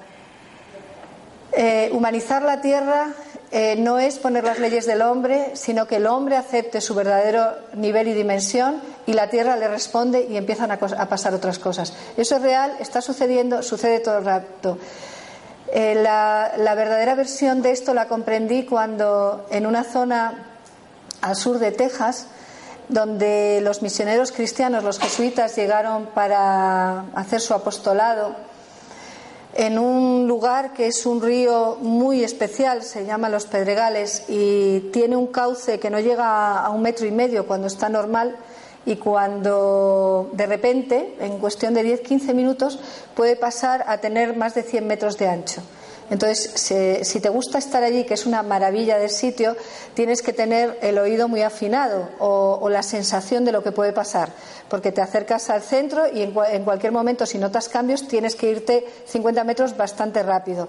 [1.53, 3.13] Eh, humanizar la tierra
[3.49, 7.53] eh, no es poner las leyes del hombre, sino que el hombre acepte su verdadero
[7.75, 11.93] nivel y dimensión y la tierra le responde y empiezan a, a pasar otras cosas.
[12.17, 14.77] Eso es real, está sucediendo, sucede todo el rato.
[15.71, 20.45] Eh, la, verdadera versión de esto la comprendí cuando en una zona
[21.21, 22.27] al sur de Texas,
[22.87, 28.35] donde los misioneros cristianos, los jesuitas, llegaron para hacer su apostolado,
[29.55, 35.15] en un lugar que es un río muy especial, se llama Los Pedregales, y tiene
[35.15, 38.35] un cauce que no llega a un metro y medio cuando está normal,
[38.85, 42.79] y cuando de repente, en cuestión de 10-15 minutos,
[43.15, 45.61] puede pasar a tener más de 100 metros de ancho.
[46.09, 46.51] Entonces,
[47.01, 49.55] si te gusta estar allí, que es una maravilla del sitio,
[49.95, 54.29] tienes que tener el oído muy afinado o, la sensación de lo que puede pasar,
[54.69, 58.51] porque te acercas al centro y en, en cualquier momento, si notas cambios, tienes que
[58.51, 60.67] irte 50 metros bastante rápido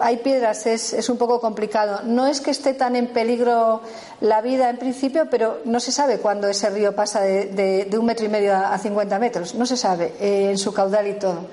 [0.00, 2.00] hay piedras, es, un poco complicado.
[2.04, 3.80] No es que esté tan en peligro
[4.20, 8.26] la vida en principio, pero no se sabe cuándo ese río pasa de, un metro
[8.26, 9.54] y medio a, 50 metros.
[9.54, 11.46] No se sabe eh, en su caudal y todo.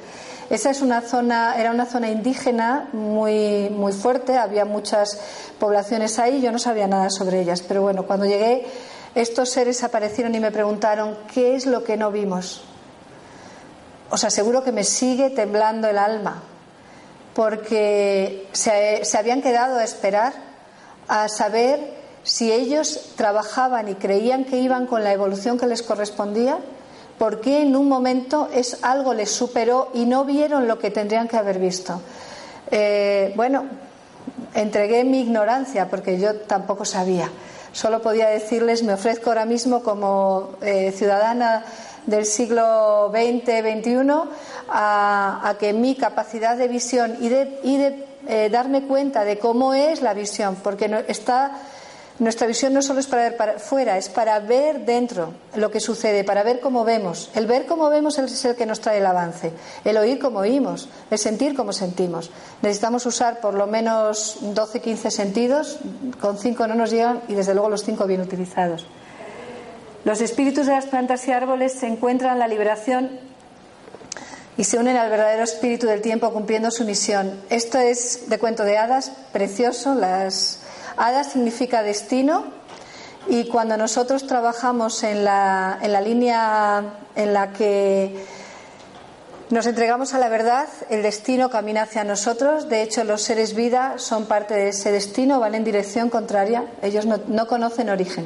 [0.50, 5.20] Esa es una zona, era una zona indígena muy, muy fuerte, había muchas
[5.60, 8.66] poblaciones ahí, yo no sabía nada sobre ellas, pero bueno, cuando llegué,
[9.14, 12.64] estos seres aparecieron y me preguntaron qué es lo que no vimos.
[14.10, 16.42] Os aseguro que me sigue temblando el alma,
[17.34, 20.34] porque se, se habían quedado a esperar
[21.08, 26.60] a saber si ellos trabajaban y creían que iban con la evolución que les correspondía
[27.20, 31.28] ¿Por qué en un momento es algo les superó y no vieron lo que tendrían
[31.28, 32.02] que haber visto?
[32.72, 33.66] Eh, bueno,
[34.54, 37.30] entregué mi ignorancia porque yo tampoco sabía.
[37.74, 41.66] Solo podía decirles, me ofrezco ahora mismo como eh, ciudadana
[42.06, 44.12] del siglo XX, XXI,
[44.70, 50.14] a, que mi capacidad de visión y de, eh, darme cuenta de cómo es la
[50.14, 51.60] visión, porque no, está
[52.20, 55.80] nuestra visión no solo es para ver para fuera, es para ver dentro lo que
[55.80, 57.32] sucede, para ver cómo vemos.
[57.34, 59.54] El ver cómo vemos es el que nos trae el avance.
[59.86, 62.30] El oír como oímos, el sentir como sentimos.
[62.62, 65.80] Necesitamos usar por lo menos 12, 15 sentidos,
[66.20, 68.86] con cinco no nos llegan y desde luego los cinco bien utilizados.
[70.06, 73.20] Los espíritus de las plantas y árboles se encuentran en la liberación
[74.58, 77.42] y se unen al verdadero espíritu del tiempo cumpliendo su misión.
[77.50, 80.60] Esto es de cuento de hadas, precioso, las
[80.98, 82.44] Hada significa destino
[83.30, 86.84] y cuando nosotros trabajamos en la, en la línea
[87.16, 88.26] en la que
[89.50, 92.70] nos entregamos a la verdad, el destino camina hacia nosotros.
[92.70, 96.66] De hecho, los seres vida son parte de ese destino, van en dirección contraria.
[96.82, 98.26] Ellos no, conocen origen,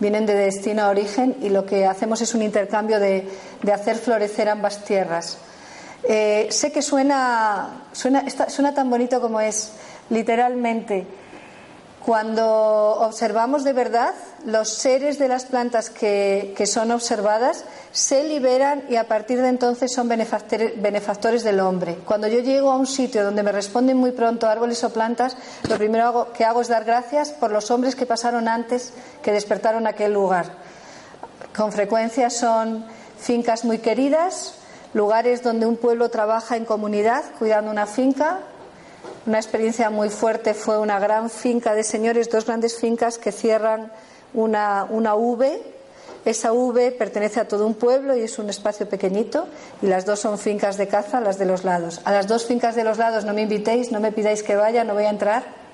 [0.00, 3.28] vienen de destino a origen y lo que hacemos es un intercambio de,
[3.72, 5.38] hacer florecer ambas tierras.
[6.06, 9.72] Eh, sé que suena, suena, suena tan bonito como es,
[10.10, 11.06] literalmente.
[12.04, 12.46] Cuando
[13.00, 14.12] observamos de verdad,
[14.44, 19.90] los seres de las plantas que, son observadas se liberan y a partir de entonces
[19.90, 21.96] son benefactores, del hombre.
[22.04, 25.78] Cuando yo llego a un sitio donde me responden muy pronto árboles o plantas, lo
[25.78, 30.12] primero que hago es dar gracias por los hombres que pasaron antes, que despertaron aquel
[30.12, 30.44] lugar.
[31.56, 32.84] Con frecuencia son
[33.18, 34.56] fincas muy queridas,
[34.92, 38.40] lugares donde un pueblo trabaja en comunidad cuidando una finca,
[39.26, 43.90] una experiencia muy fuerte fue una gran finca de señores, dos grandes fincas que cierran
[44.34, 45.62] una, una V.
[46.24, 49.46] Esa V pertenece a todo un pueblo y es un espacio pequeñito
[49.82, 52.00] y las dos son fincas de caza, las de los lados.
[52.04, 54.84] A las dos fincas de los lados no me invitéis, no me pidáis que vaya,
[54.84, 55.64] no voy a entrar.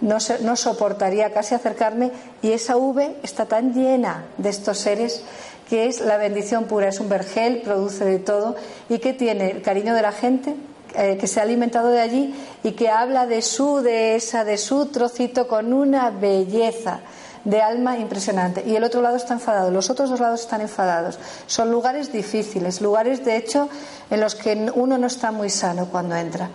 [0.00, 5.24] No, no soportaría casi acercarme y esa V está tan llena de estos seres
[5.68, 8.56] que es la bendición pura, es un vergel, produce de todo
[8.88, 10.54] y que tiene el cariño de la gente,
[10.94, 14.86] eh, que se ha alimentado de allí y que habla de su dehesa, de su
[14.86, 17.00] trocito con una belleza
[17.44, 18.62] de alma impresionante.
[18.66, 21.18] Y el otro lado está enfadado, los otros dos lados están enfadados.
[21.46, 23.68] Son lugares difíciles, lugares de hecho
[24.10, 26.50] en los que uno no está muy sano cuando entra.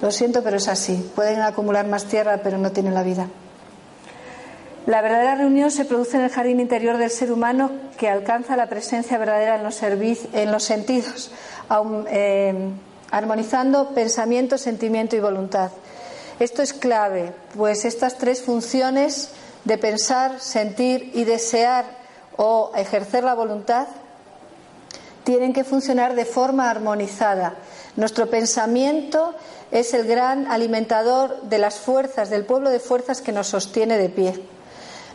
[0.00, 1.10] Lo siento, pero es así.
[1.14, 3.28] Pueden acumular más tierra, pero no tienen la vida.
[4.86, 8.68] La verdadera reunión se produce en el jardín interior del ser humano que alcanza la
[8.68, 11.32] presencia verdadera en los, en los sentidos.
[12.08, 12.70] Eh,
[13.10, 15.70] armonizando pensamiento, sentimiento y voluntad.
[16.38, 19.30] Esto es clave, pues estas tres funciones
[19.64, 21.84] de pensar, sentir y desear
[22.36, 23.88] o ejercer la voluntad
[25.24, 27.54] tienen que funcionar de forma armonizada.
[27.96, 29.34] Nuestro pensamiento
[29.70, 34.08] es el gran alimentador de las fuerzas, del pueblo de fuerzas que nos sostiene de
[34.08, 34.40] pie.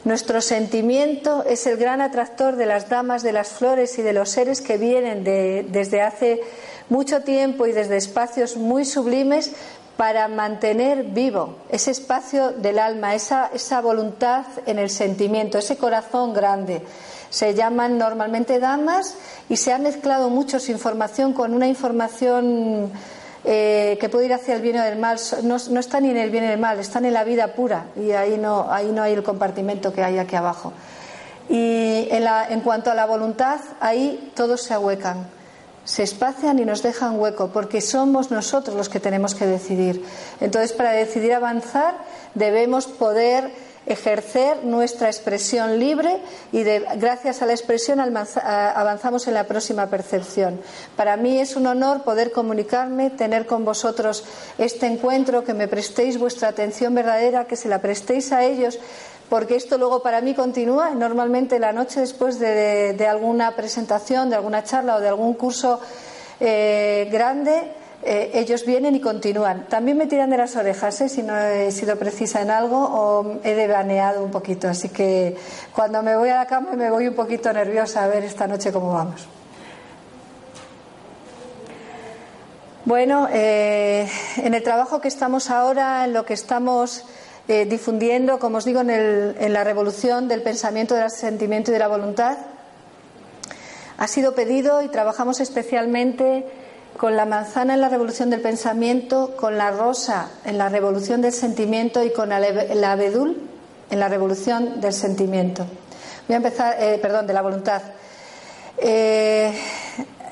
[0.03, 4.29] Nuestro sentimiento es el gran atractor de las damas de las flores y de los
[4.29, 6.41] seres que vienen desde hace
[6.91, 9.53] mucho tiempo y desde espacios muy sublimes
[9.95, 16.33] para mantener vivo ese espacio del alma, esa, esa voluntad en el sentimiento, ese corazón
[16.33, 16.81] grande.
[17.29, 19.15] Se llaman normalmente damas
[19.47, 22.91] y se ha mezclado mucho su información con una información
[23.45, 25.17] eh, que puede ir hacia el bien o el mal.
[25.43, 27.85] No, no están ni en el bien en el mal, están en la vida pura
[27.95, 30.73] y ahí no, ahí no hay el compartimento que hay aquí abajo.
[31.47, 35.40] Y en, la, en cuanto a la voluntad, ahí todos se ahuecan
[35.83, 40.03] se espacian y nos dejan hueco, porque somos nosotros los que tenemos que decidir.
[40.39, 41.95] Entonces, para decidir avanzar,
[42.35, 43.51] debemos poder
[43.85, 46.19] ejercer nuestra expresión libre
[46.51, 50.61] y de, gracias a la expresión avanzamos en la próxima percepción.
[50.95, 54.23] Para mí es un honor poder comunicarme, tener con vosotros
[54.57, 58.79] este encuentro, que me prestéis vuestra atención verdadera, que se la prestéis a ellos,
[59.31, 60.89] porque esto luego para mí continúa.
[60.89, 65.79] Normalmente la noche después de, alguna presentación, de alguna charla o de algún curso
[66.37, 67.71] eh, grande,
[68.03, 69.67] eh, ellos vienen y continúan.
[69.69, 71.07] También me tiran de las orejas ¿eh?
[71.07, 74.67] si no he sido precisa en algo o he devaneado un poquito.
[74.67, 75.37] Así que
[75.73, 78.73] cuando me voy a la cama me voy un poquito nerviosa a ver esta noche
[78.73, 79.29] cómo vamos.
[82.83, 87.05] Bueno, en el trabajo que estamos ahora, en lo que estamos
[87.47, 91.87] difundiendo, como os digo, en, en la revolución del pensamiento, del sentimiento y de la
[91.87, 92.37] voluntad,
[93.97, 96.45] ha sido pedido y trabajamos especialmente
[96.97, 101.33] con la manzana en la revolución del pensamiento, con la rosa en la revolución del
[101.33, 103.49] sentimiento y con el abedul
[103.89, 105.65] en la revolución del sentimiento.
[106.27, 107.81] Voy a empezar, eh, perdón, de la voluntad.
[108.77, 109.53] Eh,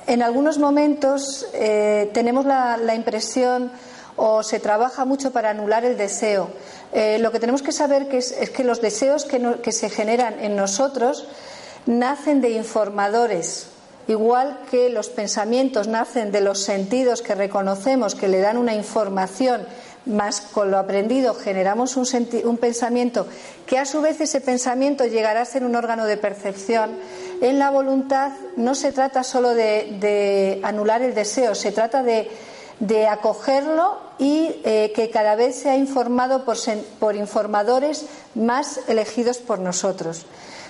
[0.07, 3.71] en algunos momentos eh, tenemos la, impresión
[4.21, 6.49] o se trabaja mucho para anular el deseo.
[7.19, 11.27] lo que tenemos que saber es, que los deseos que se generan en nosotros
[11.85, 13.67] nacen de informadores
[14.09, 19.67] Igual que los pensamientos nacen de los sentidos que reconocemos, que le dan una información,
[20.07, 23.27] más con lo aprendido generamos un, pensamiento
[23.67, 26.89] que a su vez ese pensamiento llegará a ser un órgano de percepción.
[27.39, 32.31] En la voluntad no se trata solo de, anular el deseo, se trata de,
[33.07, 40.25] acogerlo y eh, que cada vez sea informado por informadores más elegidos por nosotros.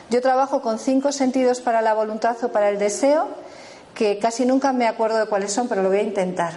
[0.09, 3.27] Yo trabajo con cinco sentidos para la voluntad o para el deseo,
[3.93, 6.53] que casi nunca me acuerdo de cuáles son, pero lo voy a intentar.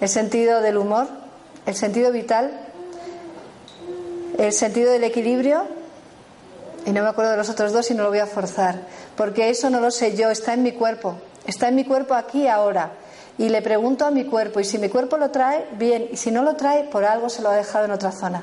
[0.00, 1.06] El sentido del humor,
[1.66, 2.50] el sentido vital,
[4.38, 5.66] el sentido del equilibrio,
[6.84, 8.82] y no me acuerdo de los otros dos y no lo voy a forzar,
[9.16, 11.16] porque eso no lo sé yo, está en mi cuerpo,
[11.46, 12.92] está en mi cuerpo aquí y ahora.
[13.38, 16.30] Y le pregunto a mi cuerpo, y si mi cuerpo lo trae, bien, y si
[16.30, 18.42] no lo trae, por algo se lo ha dejado en otra zona.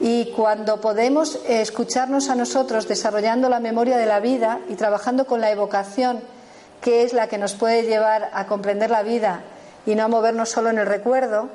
[0.00, 5.40] Y cuando podemos escucharnos a nosotros desarrollando la memoria de la vida y trabajando con
[5.40, 6.20] la evocación,
[6.80, 9.42] que es la que nos puede llevar a comprender la vida
[9.86, 11.48] y no a movernos solo en el recuerdo,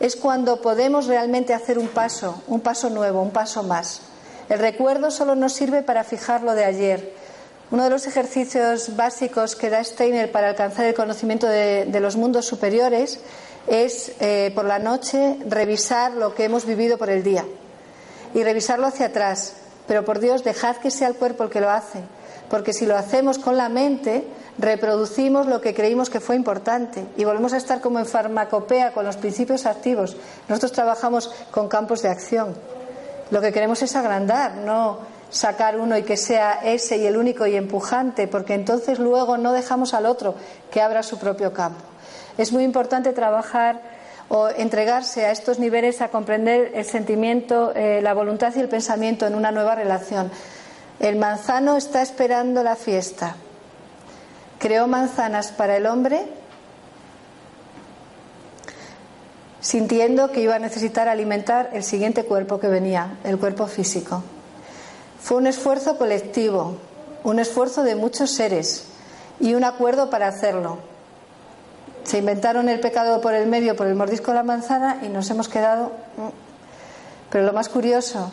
[0.00, 4.00] es cuando podemos realmente hacer un paso, un paso nuevo, un paso más.
[4.48, 7.12] El recuerdo solo nos sirve para fijar lo de ayer.
[7.70, 12.46] Uno de los ejercicios básicos que da Steiner para alcanzar el conocimiento de, los mundos
[12.46, 13.20] superiores
[13.66, 17.44] es eh, por la noche revisar lo que hemos vivido por el día
[18.32, 19.52] y revisarlo hacia atrás.
[19.86, 22.00] Pero por Dios, dejad que sea el cuerpo el que lo hace,
[22.48, 24.24] porque si lo hacemos con la mente,
[24.56, 29.04] reproducimos lo que creímos que fue importante y volvemos a estar como en farmacopea con
[29.04, 30.16] los principios activos.
[30.48, 32.54] Nosotros trabajamos con campos de acción.
[33.30, 37.46] Lo que queremos es agrandar, no sacar uno y que sea ese y el único
[37.46, 40.34] y empujante, porque entonces luego no dejamos al otro
[40.70, 41.84] que abra su propio campo.
[42.38, 43.80] Es muy importante trabajar
[44.28, 49.26] o entregarse a estos niveles a comprender el sentimiento, eh, la voluntad y el pensamiento
[49.26, 50.30] en una nueva relación.
[51.00, 53.36] El manzano está esperando la fiesta.
[54.58, 56.26] Creó manzanas para el hombre
[59.60, 64.22] sintiendo que iba a necesitar alimentar el siguiente cuerpo que venía, el cuerpo físico.
[65.20, 66.76] Fue un esfuerzo colectivo,
[67.24, 68.84] un esfuerzo de muchos seres
[69.40, 70.78] y un acuerdo para hacerlo.
[72.04, 75.28] Se inventaron el pecado por el medio, por el mordisco de la manzana y nos
[75.30, 75.92] hemos quedado.
[76.16, 76.28] Mm.
[77.30, 78.32] Pero lo más curioso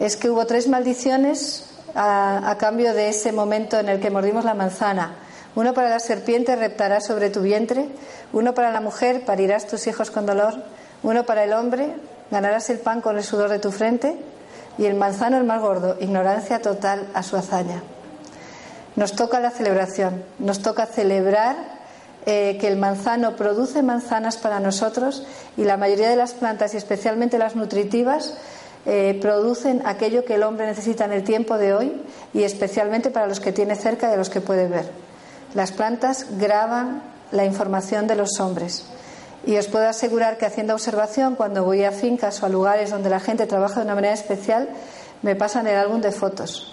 [0.00, 4.54] es que hubo tres maldiciones a, cambio de ese momento en el que mordimos la
[4.54, 5.14] manzana.
[5.54, 7.88] Uno para la serpiente reptará sobre tu vientre,
[8.32, 10.54] uno para la mujer parirás tus hijos con dolor,
[11.02, 11.94] uno para el hombre
[12.30, 14.16] ganarás el pan con el sudor de tu frente
[14.78, 17.82] y el manzano el más gordo, ignorancia total a su hazaña.
[18.96, 21.56] Nos toca la celebración, nos toca celebrar
[22.26, 26.76] eh, que el manzano produce manzanas para nosotros y la mayoría de las plantas, y
[26.76, 28.34] especialmente las nutritivas,
[28.84, 32.02] eh, producen aquello que el hombre necesita en el tiempo de hoy
[32.34, 34.90] y especialmente para los que tiene cerca y a los que puede ver.
[35.54, 38.84] Las plantas graban la información de los hombres.
[39.44, 43.10] Y os puedo asegurar que haciendo observación, cuando voy a fincas o a lugares donde
[43.10, 44.68] la gente trabaja de una manera especial,
[45.22, 46.72] me pasan el álbum de fotos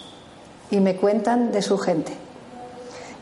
[0.69, 2.11] y me cuentan de su gente.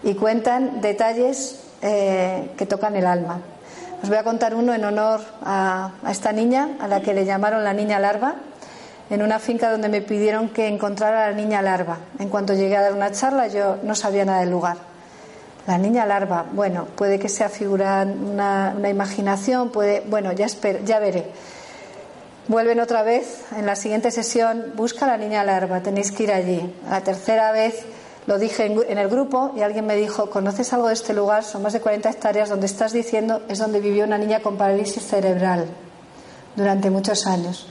[0.03, 3.39] Y cuentan detalles eh, que tocan el alma.
[4.03, 7.63] Os voy a contar uno en honor a, esta niña, a la que le llamaron
[7.63, 8.35] la niña larva,
[9.09, 11.97] en una finca donde me pidieron que encontrara a la niña larva.
[12.19, 14.77] En cuanto llegué a dar una charla, yo no sabía nada del lugar.
[15.67, 20.47] La niña larva, bueno, puede que sea figura, una, imaginación, puede, bueno, ya,
[20.85, 21.25] ya veré.
[22.47, 26.31] Vuelven otra vez, en la siguiente sesión, busca a la niña larva, tenéis que ir
[26.31, 26.73] allí.
[26.89, 27.85] La tercera vez
[28.27, 31.43] lo dije en el grupo y alguien me dijo, ¿conoces algo de este lugar?
[31.43, 35.05] Son más de 40 hectáreas donde estás diciendo es donde vivió una niña con parálisis
[35.05, 35.65] cerebral
[36.55, 37.67] durante muchos años.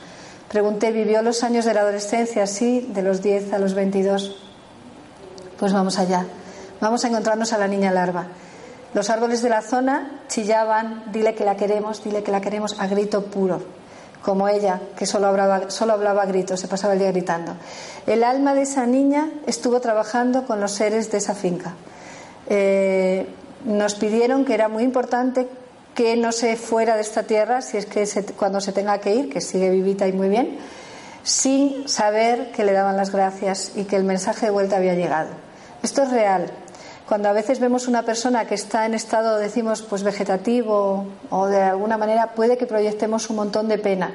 [0.48, 2.46] Pregunté, ¿vivió los años de la adolescencia?
[2.46, 4.36] Sí, de los 10 a los 22.
[5.58, 6.26] Pues vamos allá.
[6.80, 8.26] Vamos a encontrarnos a la niña larva.
[8.94, 12.86] Los árboles de la zona chillaban, dile que la queremos, dile que la queremos a
[12.86, 13.60] grito puro
[14.26, 17.54] como ella, que solo hablaba, solo hablaba a gritos, se pasaba el día gritando.
[18.08, 21.74] El alma de esa niña estuvo trabajando con los seres de esa finca.
[22.48, 23.28] Eh,
[23.64, 25.46] nos pidieron que era muy importante
[25.94, 28.04] que no se fuera de esta tierra, si es que
[28.36, 30.58] cuando se tenga que ir, que sigue vivita y muy bien,
[31.22, 35.30] sin saber que le daban las gracias y que el mensaje de vuelta había llegado.
[35.84, 36.50] Esto es real.
[37.06, 41.62] Cuando a veces vemos una persona que está en estado, decimos, pues vegetativo o de
[41.62, 44.10] alguna manera, puede que proyectemos un montón de pena.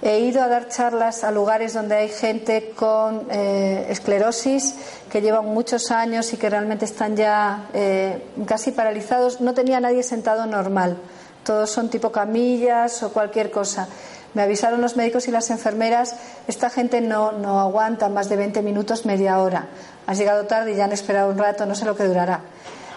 [0.00, 4.74] He ido a dar charlas a lugares donde hay gente con eh, esclerosis
[5.10, 9.42] que llevan muchos años y que realmente están ya eh, casi paralizados.
[9.42, 10.96] No tenía nadie sentado normal.
[11.44, 13.86] Todos son tipo camillas o cualquier cosa.
[14.34, 16.16] Me avisaron los médicos y las enfermeras,
[16.48, 19.68] esta gente no, no aguanta más de 20 minutos, media hora.
[20.06, 22.40] Has llegado tarde y ya han esperado un rato, no sé lo que durará.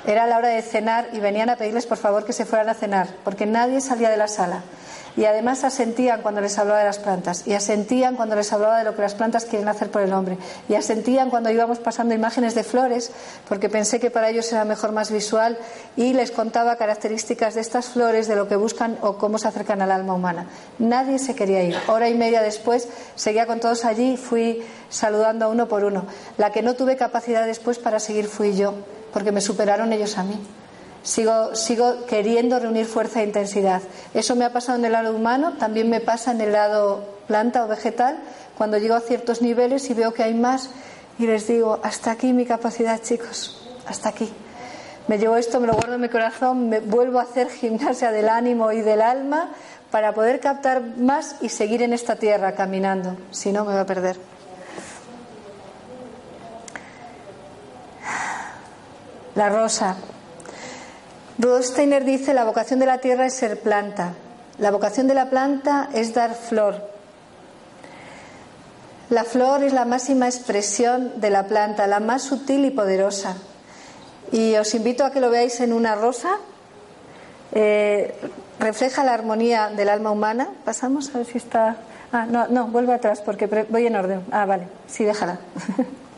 [0.05, 2.73] Era la hora de cenar y venían a pedirles por favor que se fueran a
[2.73, 4.63] cenar, porque nadie salía de la sala
[5.17, 8.83] y además asentían cuando les hablaba de las plantas y asentían cuando les hablaba de
[8.85, 10.37] lo que las plantas quieren hacer por el hombre
[10.69, 13.11] y asentían cuando íbamos pasando imágenes de flores
[13.49, 15.57] porque pensé que para ellos era mejor más visual
[15.95, 19.81] y les contaba características de estas flores, de lo que buscan o cómo se acercan
[19.81, 20.45] al alma humana.
[20.77, 21.75] Nadie se quería ir.
[21.87, 26.05] Hora y media después seguía con todos allí fui saludando a uno por uno.
[26.37, 28.75] La que no tuve capacidad después para seguir fui yo
[29.11, 30.39] porque me superaron ellos a mí.
[31.07, 33.81] Sigo, sigo queriendo reunir fuerza e intensidad.
[34.13, 37.63] Eso me ha pasado en el lado humano, también me pasa en el lado planta
[37.63, 38.19] o vegetal,
[38.57, 40.69] cuando llego a ciertos niveles y veo que hay más
[41.17, 44.29] y les digo, hasta aquí mi capacidad, chicos, hasta aquí.
[45.07, 48.27] Me llevo esto, me lo guardo en mi corazón, me vuelvo a hacer gimnasia del
[48.27, 49.51] ánimo y del alma
[49.89, 53.15] para poder captar más y seguir en esta tierra caminando.
[53.31, 54.17] Si no, me va a perder.
[59.35, 59.95] La rosa.
[61.39, 64.13] Rudolf Steiner dice, la vocación de la tierra es ser planta.
[64.57, 66.89] La vocación de la planta es dar flor.
[69.09, 73.37] La flor es la máxima expresión de la planta, la más sutil y poderosa.
[74.31, 76.37] Y os invito a que lo veáis en una rosa.
[77.53, 78.15] Eh,
[78.59, 80.49] refleja la armonía del alma humana.
[80.65, 81.77] Pasamos a ver si está.
[82.11, 84.25] Ah, no, no, vuelvo atrás porque voy en orden.
[84.31, 85.39] Ah, vale, sí, déjala.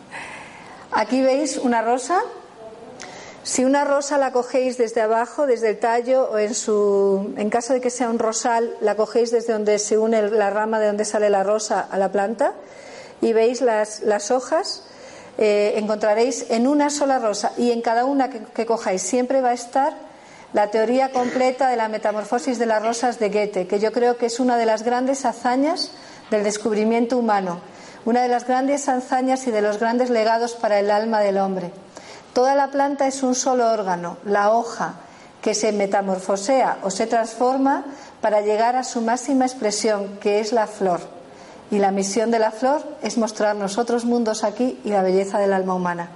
[0.91, 2.21] Aquí veis una rosa
[3.43, 7.73] si una rosa la cogéis desde abajo, desde el tallo, o en, su, en caso
[7.73, 11.05] de que sea un rosal, la cogéis desde donde se une la rama de donde
[11.05, 12.53] sale la rosa a la planta
[13.21, 14.83] y veis las, hojas,
[15.37, 19.49] eh, encontraréis en una sola rosa y en cada una que, que cojáis siempre va
[19.49, 19.93] a estar
[20.53, 24.25] la teoría completa de la metamorfosis de las rosas de Goethe, que yo creo que
[24.25, 25.91] es una de las grandes hazañas
[26.31, 27.61] del descubrimiento humano,
[28.05, 31.71] una de las grandes hazañas y de los grandes legados para el alma del hombre.
[32.33, 34.95] Toda la planta es un solo órgano, la hoja,
[35.41, 37.85] que se metamorfosea o se transforma
[38.21, 40.99] para llegar a su máxima expresión, que es la flor.
[41.71, 45.53] Y la misión de la flor es mostrarnos otros mundos aquí y la belleza del
[45.53, 46.09] alma humana.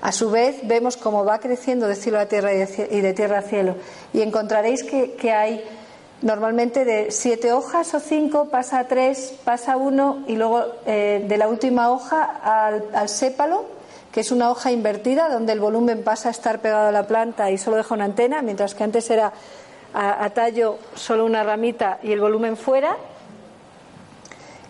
[0.00, 3.42] A su vez, vemos cómo va creciendo de cielo a tierra y de tierra a
[3.42, 3.76] cielo.
[4.12, 5.64] Y encontraréis que, hay
[6.22, 11.24] normalmente de siete hojas o cinco, pasa a tres, pasa a uno, y luego eh,
[11.26, 13.64] de la última hoja al, al sépalo
[14.14, 17.50] que es una hoja invertida donde el volumen pasa a estar pegado a la planta
[17.50, 19.32] y solo deja una antena, mientras que antes era
[19.92, 22.96] a, tallo solo una ramita y el volumen fuera.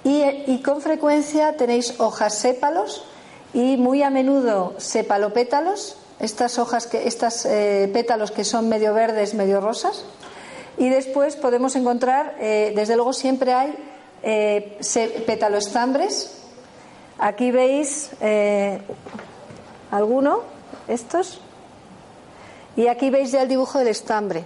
[0.03, 3.05] Y, con frecuencia tenéis hojas sépalos
[3.53, 9.35] y muy a menudo sepalopétalos, estas hojas que, estas eh, pétalos que son medio verdes,
[9.35, 10.07] medio rosas.
[10.79, 13.75] Y después podemos encontrar, eh, desde luego siempre hay
[14.23, 14.79] eh,
[15.27, 16.41] pétaloestambres.
[17.19, 18.81] Aquí veis eh,
[19.97, 20.41] alguno,
[20.89, 21.41] estos,
[22.77, 24.45] y aquí veis ya el dibujo del estambre.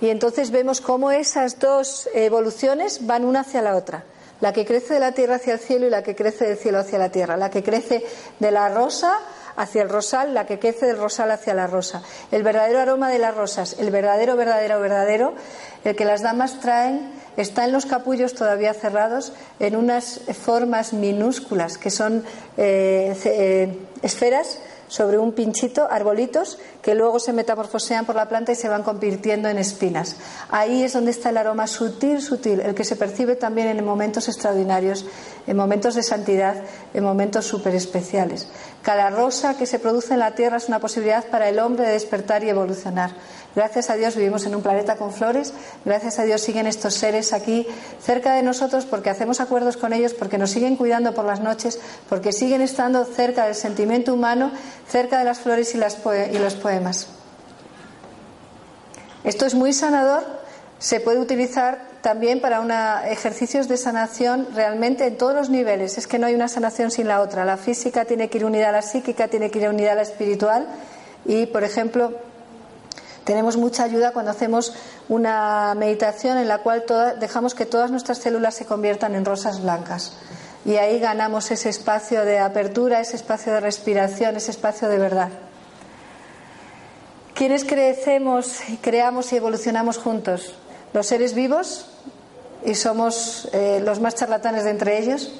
[0.00, 4.04] Y entonces vemos cómo esas dos evoluciones van una hacia la otra.
[4.40, 6.78] La que crece de la tierra hacia el cielo y la que crece del cielo
[6.78, 7.36] hacia la tierra.
[7.36, 8.04] La que crece
[8.38, 9.18] de la rosa
[9.56, 12.02] hacia el rosal, la que crece del rosal hacia la rosa.
[12.30, 15.34] El verdadero aroma de las rosas, el verdadero, verdadero, verdadero,
[15.82, 21.76] el que las damas traen, está en los capullos todavía cerrados en unas formas minúsculas
[21.76, 22.24] que son
[22.56, 28.56] eh, eh, esferas sobre un pinchito, arbolitos, que luego se metamorfosean por la planta y
[28.56, 30.16] se van convirtiendo en espinas.
[30.50, 34.28] Ahí es donde está el aroma sutil, sutil, el que se percibe también en momentos
[34.28, 35.06] extraordinarios,
[35.46, 36.56] en momentos de santidad,
[36.92, 38.48] en momentos súper especiales.
[38.82, 41.92] Cada rosa que se produce en la tierra es una posibilidad para el hombre de
[41.92, 43.10] despertar y evolucionar.
[43.54, 45.52] Gracias a Dios vivimos en un planeta con flores,
[45.84, 47.66] gracias a Dios siguen estos seres aquí
[48.00, 51.80] cerca de nosotros porque hacemos acuerdos con ellos, porque nos siguen cuidando por las noches,
[52.08, 54.52] porque siguen estando cerca del sentimiento humano,
[54.86, 57.08] cerca de las flores y, y los poemas.
[59.24, 60.24] Esto es muy sanador,
[60.78, 65.98] se puede utilizar también para una, ejercicios de sanación realmente en todos los niveles.
[65.98, 67.44] Es que no hay una sanación sin la otra.
[67.44, 70.02] La física tiene que ir unida a la psíquica, tiene que ir unida a la
[70.02, 70.66] espiritual
[71.24, 72.14] y, por ejemplo,
[73.24, 74.74] tenemos mucha ayuda cuando hacemos
[75.08, 76.84] una meditación en la cual
[77.20, 80.14] dejamos que todas nuestras células se conviertan en rosas blancas.
[80.64, 85.28] Y ahí ganamos ese espacio de apertura, ese espacio de respiración, ese espacio de verdad.
[87.34, 90.54] ¿Quiénes crecemos y creamos y evolucionamos juntos?
[90.92, 91.86] Los seres vivos,
[92.64, 95.32] y somos eh, los más charlatanes de entre ellos,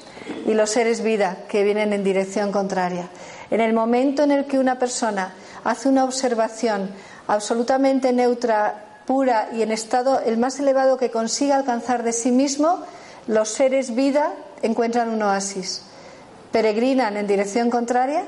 [0.45, 3.09] y los seres vida, que vienen en dirección contraria.
[3.51, 5.33] En el momento en el que una persona
[5.63, 6.91] hace una observación
[7.27, 12.83] absolutamente neutra, pura y en estado el más elevado que consiga alcanzar de sí mismo,
[13.27, 15.81] los seres vida encuentran un oasis.
[16.51, 18.25] Peregrinan en dirección contraria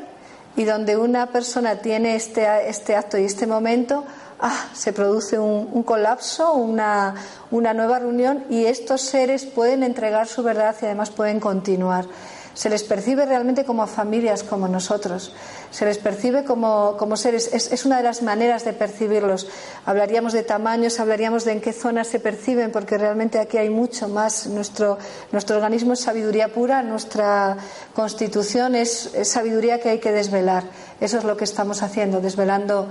[0.55, 4.05] y donde una persona tiene este, este acto y este momento,
[4.41, 7.15] ah, se produce un, colapso, una,
[7.51, 12.05] una nueva reunión y estos seres pueden entregar su verdad y además pueden continuar
[12.53, 15.33] se les percibe realmente como familias como nosotros,
[15.71, 19.47] se les percibe como, seres, es, una de las maneras de percibirlos.
[19.85, 24.09] Hablaríamos de tamaños, hablaríamos de en qué zonas se perciben, porque realmente aquí hay mucho
[24.09, 24.47] más.
[24.47, 24.97] Nuestro,
[25.31, 27.57] nuestro organismo es sabiduría pura, nuestra
[27.93, 30.65] constitución es, sabiduría que hay que desvelar.
[30.99, 32.87] Eso es lo que estamos haciendo, desvelando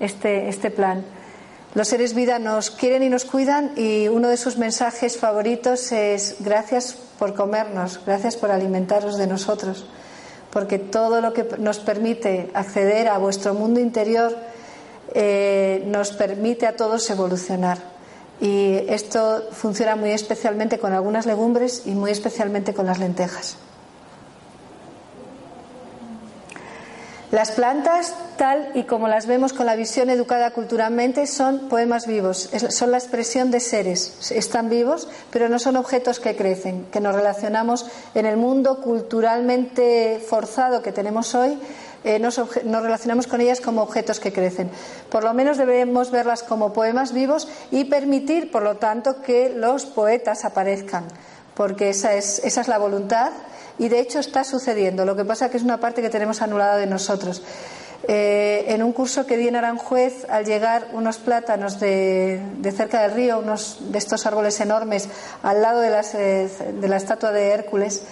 [0.00, 1.04] este, este plan.
[1.74, 6.36] Los seres vida nos quieren y nos cuidan y uno de sus mensajes favoritos es
[6.40, 9.86] gracias por comernos, gracias por alimentaros de nosotros,
[10.50, 14.34] porque todo lo que nos permite acceder a vuestro mundo interior
[15.14, 17.78] eh, nos permite a todos evolucionar.
[18.40, 23.56] Y esto funciona muy especialmente con algunas legumbres y muy especialmente con las lentejas.
[27.30, 32.48] Las plantas, tal y como las vemos con la visión educada culturalmente, son poemas vivos,
[32.70, 34.30] son la expresión de seres.
[34.30, 40.24] Están vivos, pero no son objetos que crecen, que nos relacionamos en el mundo culturalmente
[40.26, 41.58] forzado que tenemos hoy.
[42.02, 44.70] Eh, nos, nos relacionamos con ellas como objetos que crecen.
[45.10, 49.84] Por lo menos debemos verlas como poemas vivos y permitir, por lo tanto, que los
[49.84, 51.04] poetas aparezcan,
[51.54, 53.32] porque esa es, esa es la voluntad
[53.78, 55.04] y de hecho está sucediendo.
[55.04, 57.42] Lo que pasa es que es una parte que tenemos anulada de nosotros.
[58.06, 62.40] Eh, en un curso que di en Aranjuez, al llegar unos plátanos de,
[62.74, 65.08] cerca del río, unos de estos árboles enormes,
[65.42, 66.48] al lado de, eh,
[66.80, 68.02] la estatua de Hércules,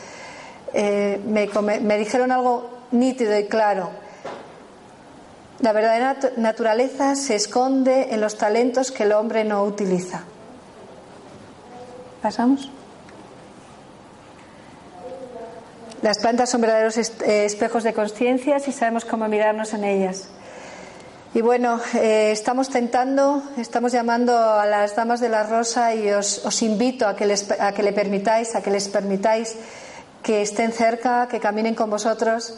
[0.74, 1.48] eh, me,
[1.80, 3.90] me dijeron algo nítido y claro.
[5.60, 10.24] La verdadera naturaleza se esconde en los talentos que el hombre no utiliza.
[12.20, 12.70] ¿Pasamos?
[16.06, 20.28] Las plantas son verdaderos eh, espejos de conciencia y sabemos cómo mirarnos en ellas.
[21.34, 26.62] Y bueno, eh, estamos tentando, estamos llamando a las damas de la rosa y os,
[26.62, 29.56] invito a que, les, a que le permitáis, a que les permitáis
[30.22, 32.56] que estén cerca, que caminen con vosotros.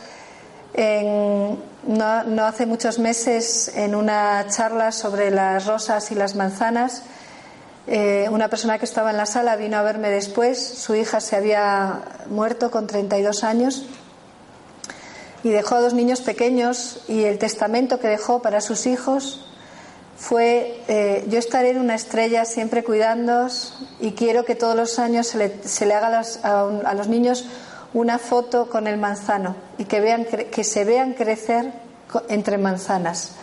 [0.76, 7.02] no, no hace muchos meses, en una charla sobre las rosas y las manzanas,
[7.90, 10.62] eh, una persona que estaba en la sala vino a verme después.
[10.62, 13.86] Su hija se había muerto con 32 años.
[15.42, 17.00] Y dejó a dos niños pequeños.
[17.08, 19.48] Y el testamento que dejó para sus hijos
[20.18, 25.28] fue eh, yo estaré en una estrella siempre cuidándoos y quiero que todos los años
[25.28, 27.46] se le, haga a, los niños
[27.94, 31.72] una foto con el manzano y que, vean, que se vean crecer
[32.28, 33.36] entre manzanas.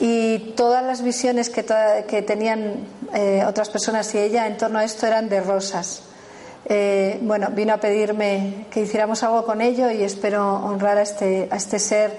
[0.00, 1.64] Y todas las visiones que,
[2.08, 6.02] que tenían eh, otras personas y ella en torno a esto eran de rosas.
[6.64, 11.48] Eh, bueno, vino a pedirme que hiciéramos algo con ello y espero honrar a este,
[11.50, 12.16] a este ser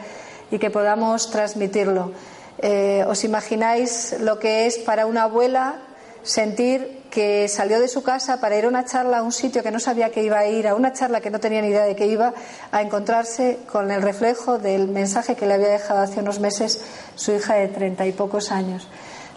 [0.51, 2.11] y que podamos transmitirlo.
[2.59, 5.75] Eh, ¿Os imagináis lo que es para una abuela
[6.23, 9.71] sentir que salió de su casa para ir a una charla a un sitio que
[9.71, 11.95] no sabía que iba a ir, a una charla que no tenía ni idea de
[11.95, 12.33] que iba,
[12.71, 16.81] a encontrarse con el reflejo del mensaje que le había dejado hace unos meses
[17.15, 18.87] su hija de treinta y pocos años.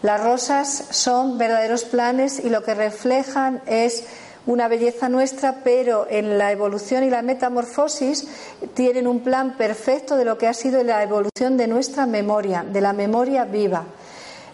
[0.07, 4.05] Las rosas son verdaderos planes y lo que reflejan es
[4.47, 8.29] una belleza nuestra, pero en la evolución y la metamorfosis
[8.75, 12.81] tienen un plan perfecto de lo que ha sido la evolución de nuestra memoria, de
[12.81, 13.83] la memoria viva.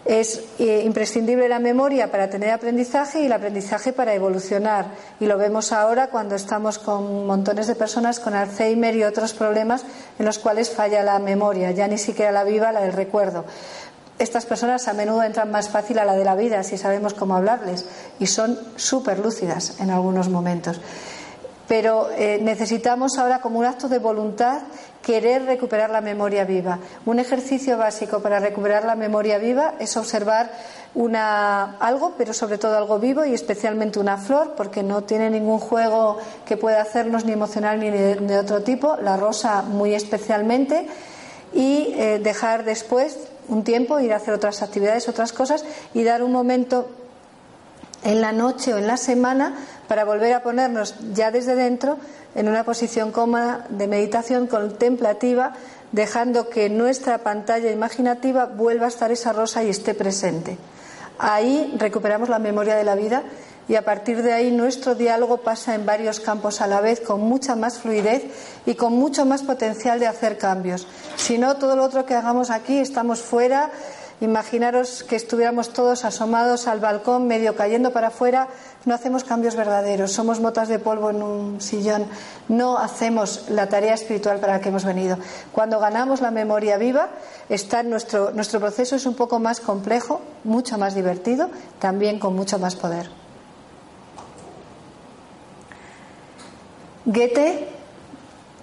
[0.05, 4.87] Es eh, imprescindible la memoria para tener aprendizaje y el aprendizaje para evolucionar.
[5.19, 9.85] Y lo vemos ahora cuando estamos con montones de personas con Alzheimer y otros problemas
[10.17, 13.45] en los cuales falla la memoria, ya ni siquiera la viva, la del recuerdo.
[14.19, 17.35] Estas personas a menudo entran más fácil a la de la vida si sabemos cómo
[17.35, 17.85] hablarles
[18.19, 20.79] y son súper lúcidas en algunos momentos.
[21.67, 24.61] Pero eh, necesitamos ahora como un acto de voluntad
[25.01, 26.79] querer recuperar la memoria viva.
[27.05, 30.51] Un ejercicio básico para recuperar la memoria viva es observar
[30.93, 35.59] una, algo, pero sobre todo algo vivo y especialmente una flor, porque no tiene ningún
[35.59, 40.87] juego que pueda hacernos ni emocional ni de, otro tipo, la rosa muy especialmente,
[41.53, 43.17] y eh, dejar después
[43.47, 46.89] un tiempo, ir a hacer otras actividades, otras cosas y dar un momento
[48.03, 49.55] en la noche o en la semana
[49.87, 51.97] para volver a ponernos ya desde dentro
[52.35, 55.53] en una posición cómoda de meditación contemplativa,
[55.91, 60.57] dejando que nuestra pantalla imaginativa vuelva a estar esa rosa y esté presente.
[61.19, 63.23] Ahí recuperamos la memoria de la vida
[63.67, 67.21] y a partir de ahí nuestro diálogo pasa en varios campos a la vez con
[67.21, 68.23] mucha más fluidez
[68.65, 70.87] y con mucho más potencial de hacer cambios.
[71.15, 73.71] Si no, todo lo otro que hagamos aquí estamos fuera.
[74.21, 78.47] Imaginaros que estuviéramos todos asomados al balcón, medio cayendo para afuera,
[78.85, 82.05] no hacemos cambios verdaderos, somos motas de polvo en un sillón,
[82.47, 85.17] no hacemos la tarea espiritual para la que hemos venido.
[85.51, 87.09] Cuando ganamos la memoria viva,
[87.49, 91.49] está nuestro, nuestro proceso es un poco más complejo, mucho más divertido,
[91.79, 93.22] también con mucho más poder.
[97.05, 97.67] Goethe,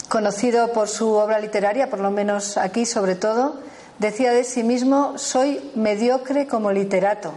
[0.09, 3.61] conocido por su obra literaria, por lo menos aquí sobre todo,
[3.99, 7.35] decía de sí mismo, soy mediocre como literato,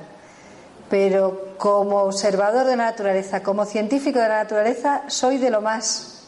[0.89, 6.21] pero como observador de la naturaleza, como científico de la naturaleza, soy de lo más.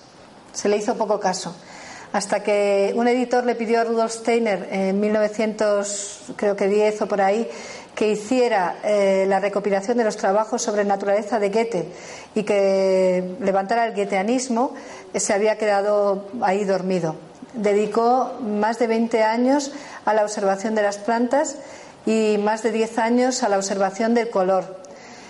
[0.51, 1.55] Se le hizo poco caso.
[2.11, 7.49] Hasta que un editor le pidió a Rudolf Steiner en 1910 o por ahí
[7.96, 11.88] que hiciera eh, la recopilación de los trabajos sobre naturaleza de Goethe
[12.36, 14.74] y que levantara el goetheanismo,
[15.14, 17.16] eh, se había quedado ahí dormido.
[17.54, 19.72] Dedicó más de 20 años
[20.04, 21.56] a la observación de las plantas
[22.06, 24.84] y más de 10 años a la observación del color.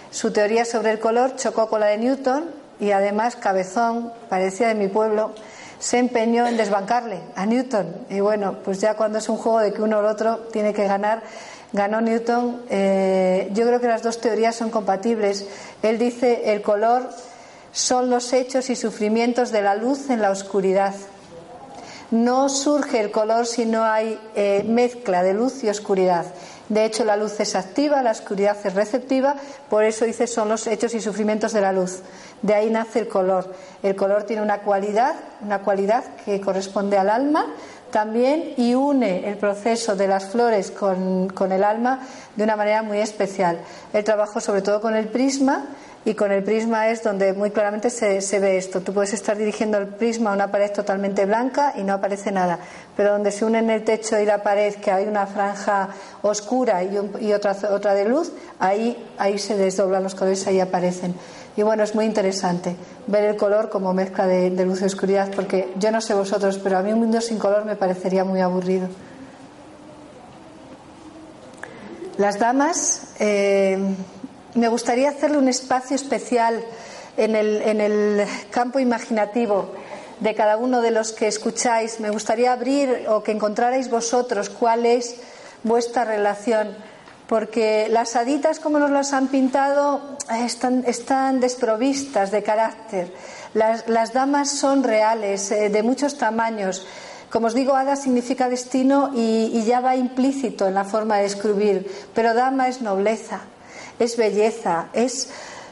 [0.10, 2.50] Su teoría sobre el color chocó con la de Newton
[2.80, 5.34] y además Cabezón, parecía de mi pueblo,
[5.78, 8.08] se empeñó en desbancarle a Newton.
[8.10, 10.74] Y bueno, pues ya cuando es un juego de que uno o el otro tiene
[10.74, 11.22] que ganar,
[11.76, 12.62] ganó Newton.
[12.70, 15.46] Eh, yo creo que las dos teorías son compatibles.
[15.84, 17.10] Él dice el color
[17.72, 20.96] son los hechos y sufrimientos de la luz en la oscuridad.
[22.10, 26.26] No surge el color si no hay eh, mezcla de luz y oscuridad.
[26.70, 29.36] De hecho, la luz es activa, la oscuridad es receptiva,
[29.70, 32.00] por eso dice son los hechos y sufrimientos de la luz.
[32.42, 33.54] De ahí nace el color.
[33.84, 37.48] El color tiene una cualidad, una cualidad que corresponde al alma,
[37.92, 42.02] también y une el proceso de las flores con, el alma
[42.36, 43.60] de una manera muy especial.
[43.94, 45.66] El trabajo sobre todo con el prisma
[46.04, 48.82] y con el prisma es donde muy claramente se, se, ve esto.
[48.82, 52.60] Tú puedes estar dirigiendo el prisma a una pared totalmente blanca y no aparece nada,
[52.96, 55.90] pero donde se unen el techo y la pared, que hay una franja
[56.22, 61.16] oscura y, y otra, otra de luz, ahí, ahí se desdoblan los colores, ahí aparecen.
[61.58, 62.76] Y bueno, es muy interesante
[63.08, 66.78] ver el color como mezcla de, luz y oscuridad, porque yo no sé vosotros, pero
[66.78, 68.90] a mí un mundo sin color me parecería muy aburrido.
[72.18, 73.78] Las damas, eh,
[74.54, 76.64] me gustaría hacerle un espacio especial
[77.18, 79.72] en el, en el campo imaginativo
[80.20, 82.00] de cada uno de los que escucháis.
[82.00, 85.18] Me gustaría abrir o que encontrarais vosotros cuál es
[85.64, 86.76] vuestra relación
[87.28, 93.12] porque las haditas como nos las han pintado están, desprovistas de carácter.
[93.54, 96.86] Las, damas son reales, eh, de muchos tamaños.
[97.30, 101.90] Como os digo, hada significa destino y, ya va implícito en la forma de escribir,
[102.14, 103.42] pero dama es nobleza,
[104.00, 105.30] es belleza, es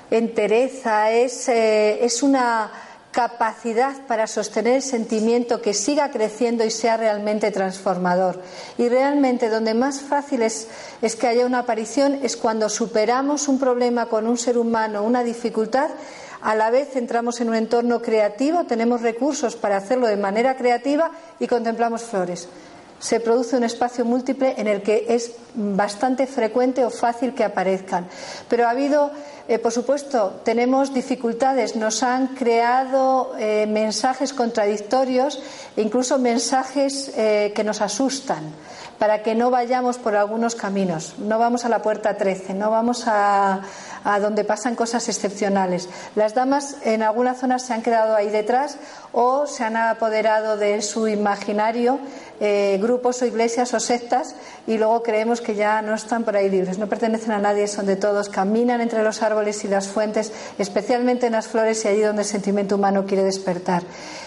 [0.09, 2.71] entereza, es, eh, es una
[3.13, 8.41] capacidad para sostener el sentimiento que siga creciendo y sea realmente transformador.
[8.77, 10.67] Y realmente donde más fácil es,
[11.17, 15.91] que haya una aparición es cuando superamos un problema con un ser humano, una dificultad,
[16.41, 21.11] a la vez entramos en un entorno creativo, tenemos recursos para hacerlo de manera creativa
[21.39, 22.49] y contemplamos flores
[23.03, 28.07] se produce un espacio múltiple en el que es bastante frecuente o fácil que aparezcan.
[28.47, 29.11] Pero ha habido,
[29.49, 35.43] eh, por supuesto, tenemos dificultades, nos han creado eh, mensajes contradictorios
[35.75, 38.55] e incluso mensajes eh, que nos asustan
[38.99, 41.15] para que no vayamos por algunos caminos.
[41.17, 43.63] No vamos a la puerta 13, no vamos a,
[44.03, 45.89] a donde pasan cosas excepcionales.
[46.15, 48.77] Las damas en algunas zonas se han quedado ahí detrás
[49.11, 51.99] o se han apoderado de su imaginario
[52.39, 54.35] eh, grupos o iglesias o sectas
[54.67, 57.85] y luego creemos que ya no están por ahí libres, no pertenecen a nadie, son
[57.85, 62.01] de todos, caminan entre los árboles y las fuentes, especialmente en las flores y allí
[62.01, 63.83] donde el sentimiento humano quiere despertar.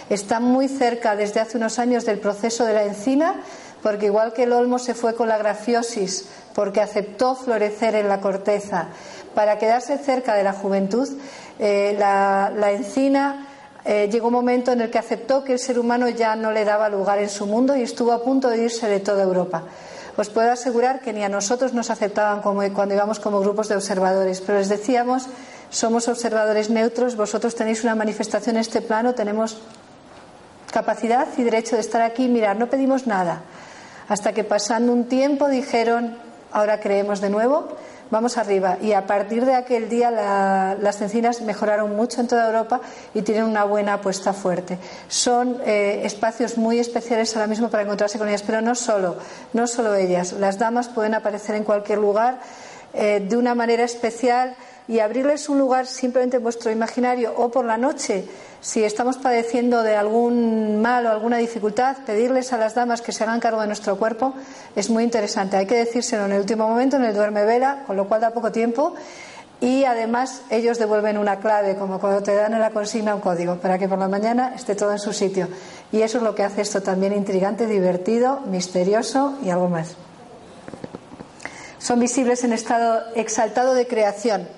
[0.09, 3.35] Están muy cerca desde hace unos años del proceso de la encina,
[3.83, 8.20] porque igual que el olmo se fue con la grafiosis, porque aceptó florecer en la
[8.20, 8.89] corteza,
[9.37, 11.07] para quedarse cerca de la juventud,
[11.59, 13.47] eh, la, encina
[13.84, 16.64] eh, llegó un momento en el que aceptó que el ser humano ya no le
[16.64, 19.64] daba lugar en su mundo y estuvo a punto de irse de toda Europa.
[20.16, 24.41] Os puedo asegurar que ni a nosotros nos aceptaban cuando íbamos como grupos de observadores,
[24.41, 25.26] pero les decíamos,
[25.68, 29.59] somos observadores neutros, vosotros tenéis una manifestación en este plano, tenemos
[30.72, 33.43] capacidad y derecho de estar aquí, mirar, no pedimos nada.
[34.09, 36.16] Hasta que pasando un tiempo dijeron,
[36.53, 37.76] ahora creemos de nuevo,
[38.11, 38.78] vamos arriba.
[38.80, 42.80] Y a partir de aquel día las encinas mejoraron mucho en toda Europa
[43.14, 44.78] y tienen una buena apuesta fuerte.
[45.09, 49.16] Son eh, espacios muy especiales ahora mismo para encontrarse con ellas, pero no solo,
[49.52, 50.32] no solo ellas.
[50.32, 52.40] Las damas pueden aparecer en cualquier lugar
[52.94, 54.57] eh, de una manera especial
[54.89, 58.28] y abrirles un lugar simplemente en vuestro imaginario o por la noche
[58.61, 63.22] si estamos padeciendo de algún mal o alguna dificultad, pedirles a las damas que se
[63.22, 64.34] hagan cargo de nuestro cuerpo
[64.74, 65.57] es muy interesante.
[65.57, 68.30] Hay que decírselo en el último momento, en el duerme vela, con lo cual da
[68.30, 68.95] poco tiempo.
[69.61, 73.57] Y además ellos devuelven una clave, como cuando te dan en la consigna un código,
[73.57, 75.49] para que por la mañana esté todo en su sitio.
[75.93, 79.97] Y eso es lo que hace esto también intrigante, divertido, misterioso y algo más.
[81.78, 84.49] Son visibles en estado exaltado de creación.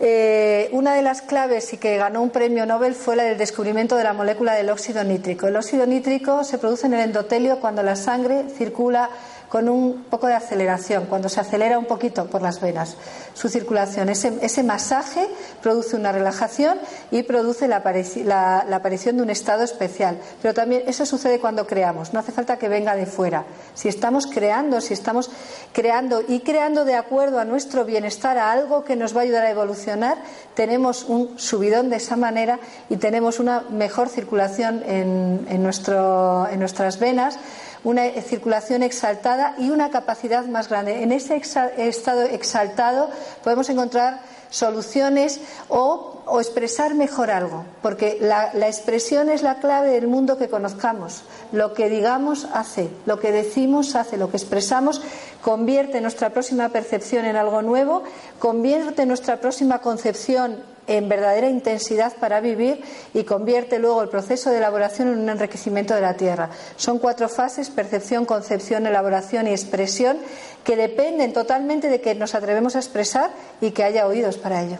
[0.00, 3.96] Eh, una de las claves y que ganó un premio Nobel fue la del descubrimiento
[3.96, 5.48] de la molécula del óxido nítrico.
[5.48, 9.10] El óxido nítrico se produce en el endotelio cuando la sangre circula
[9.48, 12.96] con un poco de aceleración, cuando se acelera un poquito por las venas
[13.38, 14.08] su circulación.
[14.08, 15.28] Ese, masaje
[15.62, 16.78] produce una relajación
[17.12, 20.18] y produce la, aparición de un estado especial.
[20.42, 23.44] Pero también eso sucede cuando creamos, no hace falta que venga de fuera.
[23.74, 25.30] Si estamos creando, si estamos
[25.72, 29.44] creando y creando de acuerdo a nuestro bienestar, a algo que nos va a ayudar
[29.44, 30.18] a evolucionar,
[30.54, 32.58] tenemos un subidón de esa manera
[32.90, 37.38] y tenemos una mejor circulación en, en nuestras venas
[37.84, 41.02] una circulación exaltada y una capacidad más grande.
[41.02, 43.10] En ese estado exaltado
[43.42, 44.20] podemos encontrar
[44.50, 51.22] soluciones o, expresar mejor algo, porque la, expresión es la clave del mundo que conozcamos.
[51.52, 55.00] Lo que digamos hace, lo que decimos hace, lo que expresamos
[55.40, 58.02] convierte nuestra próxima percepción en algo nuevo,
[58.38, 62.82] convierte nuestra próxima concepción en verdadera intensidad para vivir
[63.14, 66.50] y convierte luego el proceso de elaboración en un enriquecimiento de la tierra.
[66.76, 70.18] Son cuatro fases, percepción, concepción, elaboración y expresión,
[70.64, 73.30] que dependen totalmente de que nos atrevemos a expresar
[73.60, 74.78] y que haya oídos para ello.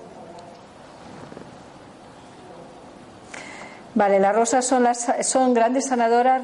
[3.94, 6.42] Vale, las rosas son, las, son grandes sanadoras,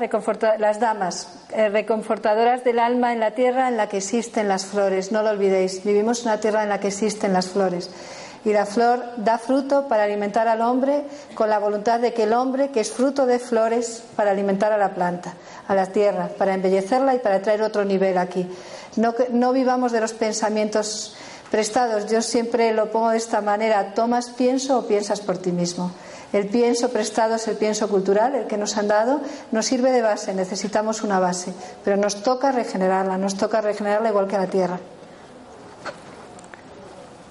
[0.58, 5.12] las damas, eh, reconfortadoras del alma en la tierra en la que existen las flores.
[5.12, 7.90] No lo olvidéis, vivimos en una tierra en la que existen las flores.
[8.45, 12.34] Y la flor da fruto para alimentar al hombre con la voluntad de que el
[12.34, 15.34] hombre, que es fruto de flores, para alimentar a la planta,
[15.66, 18.47] a la tierra, para embellecerla y para traer otro nivel aquí.
[18.97, 21.16] No, no vivamos de los pensamientos
[21.51, 22.11] prestados.
[22.11, 23.95] Yo siempre lo pongo de esta manera.
[23.95, 25.90] ¿Tomas pienso o piensas por ti mismo?
[26.34, 29.20] El pienso prestado es el pienso cultural, el que nos han dado,
[29.53, 34.26] nos sirve de base, necesitamos una base, pero nos toca regenerarla, nos toca regenerarla igual
[34.26, 34.80] que la tierra.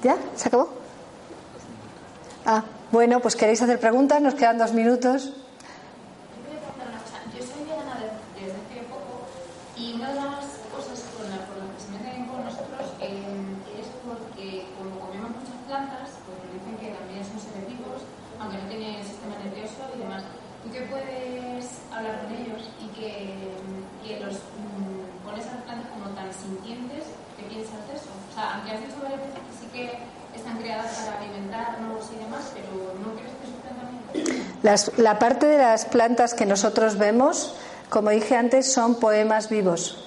[0.03, 0.15] ¿Ya?
[0.37, 0.82] ¿Se acabó?
[2.45, 5.31] Ah, bueno, pues queréis hacer preguntas, nos quedan dos minutos.
[7.31, 7.95] Yo soy vegana
[8.35, 9.31] desde hace poco
[9.79, 14.67] y una de las cosas con las que se meten con nosotros eh, es porque
[14.75, 18.03] como comemos muchas plantas, pues nos dicen que también son selectivos,
[18.43, 20.23] aunque no tienen sistema nervioso y demás.
[20.63, 23.55] ¿Tú qué puedes hablar con ellos y que,
[24.03, 27.07] que los mm, pones a las plantas como tan sintientes?
[27.39, 28.11] ¿Qué piensas de eso?
[28.11, 29.85] O sea, aunque has dicho varias veces que sí que
[30.35, 33.33] están creadas para alimentarnos y demás, pero ¿no crees
[34.63, 37.53] que la parte de las plantas que nosotros vemos,
[37.89, 40.03] como dije antes, son poemas vivos.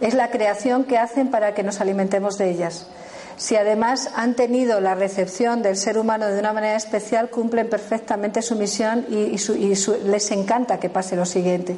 [0.00, 2.86] Es la creación que hacen para que nos alimentemos de ellas.
[3.36, 8.42] Si además han tenido la recepción del ser humano de una manera especial, cumplen perfectamente
[8.42, 9.36] su misión y,
[10.04, 11.76] les encanta que pase lo siguiente.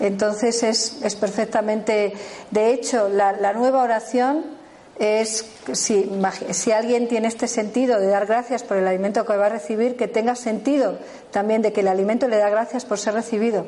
[0.00, 2.12] Entonces es, perfectamente.
[2.52, 4.57] De hecho, la nueva oración
[4.98, 9.50] es si, alguien tiene este sentido de dar gracias por el alimento que va a
[9.50, 10.98] recibir, que tenga sentido
[11.30, 13.66] también de que el alimento le da gracias por ser recibido.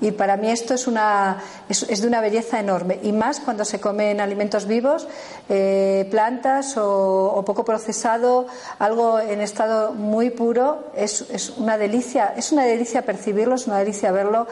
[0.00, 2.98] Y para mí esto es, una, es, de una belleza enorme.
[3.02, 5.06] Y más cuando se comen alimentos vivos,
[5.50, 8.46] eh, plantas o, poco procesado,
[8.78, 12.32] algo en estado muy puro, es, es, una delicia.
[12.34, 14.46] Es una delicia percibirlo, es una delicia verlo.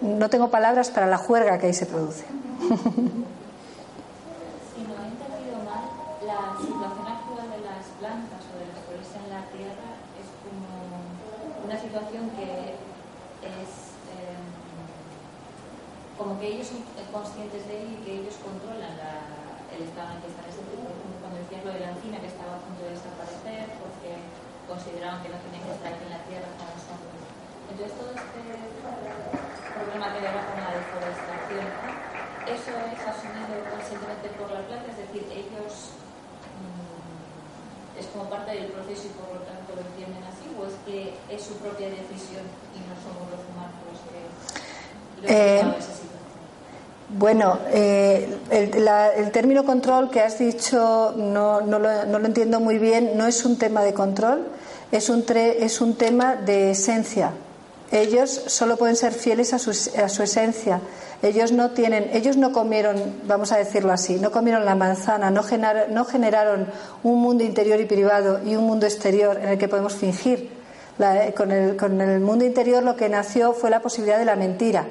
[0.00, 2.24] No tengo palabras para la juerga que ahí se produce.
[16.16, 18.94] como que ellos son conscientes de ello y que ellos controlan
[19.74, 20.46] el estado en que están.
[20.46, 20.78] Es decir,
[21.18, 24.22] cuando decías lo de la encina que estaba a punto de desaparecer porque
[24.68, 27.00] consideraban que no tenían que estar aquí en la tierra como son.
[27.74, 28.42] Entonces, todo este
[29.74, 31.66] problema que va con la deforestación,
[32.46, 35.98] eso es asumido conscientemente por la planta, es decir, ellos
[38.00, 41.14] es como parte del proceso y por lo tanto lo entienden así, o es que
[41.28, 42.44] es su propia decisión
[42.74, 44.20] y no somos los humanos los que
[45.22, 46.00] lo eh,
[47.18, 52.78] bueno, eh, el, término control que has dicho no, no, lo, no, lo, entiendo muy
[52.78, 53.16] bien.
[53.16, 54.46] No es un tema de control,
[54.92, 57.32] es un, es un tema de esencia.
[57.92, 60.80] Ellos solo pueden ser fieles a su, a su esencia.
[61.22, 65.42] Ellos no tienen, ellos no comieron, vamos a decirlo así, no comieron la manzana, no,
[65.90, 66.66] no generaron
[67.02, 70.50] un mundo interior y privado y un mundo exterior en el que podemos fingir.
[71.36, 74.86] con, el, con el mundo interior lo que nació fue la posibilidad de la mentira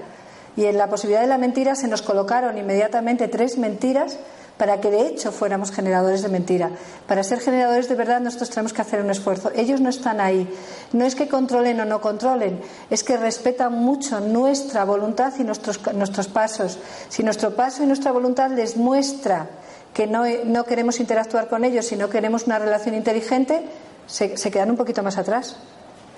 [0.60, 4.18] y en la posibilidad de la mentira se nos colocaron inmediatamente tres mentiras
[4.60, 6.70] para que de hecho fuéramos generadores de mentira.
[7.07, 9.51] Para ser generadores de verdad nosotros tenemos que hacer un esfuerzo.
[9.55, 10.53] Ellos no están ahí.
[10.91, 15.80] No es que controlen o no controlen, es que respetan mucho nuestra voluntad y nuestros,
[15.93, 16.78] nuestros pasos.
[17.07, 19.47] Si nuestro paso y nuestra voluntad les muestra
[19.93, 23.64] que no, no queremos interactuar con ellos, si no queremos una relación inteligente,
[24.07, 25.55] se, se quedan un poquito más atrás.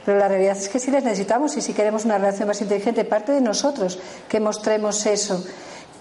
[0.03, 3.05] Pero la realidad es que sí les necesitamos y si queremos una relación más inteligente,
[3.05, 5.45] parte de nosotros que mostremos eso.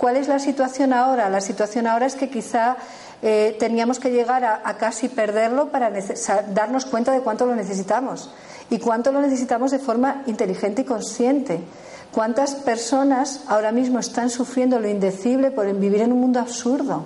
[0.00, 1.28] ¿Cuál es la situación ahora?
[1.28, 2.78] La situación ahora es que quizá
[3.20, 5.92] eh, teníamos que llegar a, a casi perderlo para
[6.54, 8.30] darnos cuenta de cuánto lo necesitamos
[8.70, 11.60] y cuánto lo necesitamos de forma inteligente y consciente.
[12.12, 17.04] ¿Cuántas personas ahora mismo están sufriendo lo indecible por vivir en un mundo absurdo?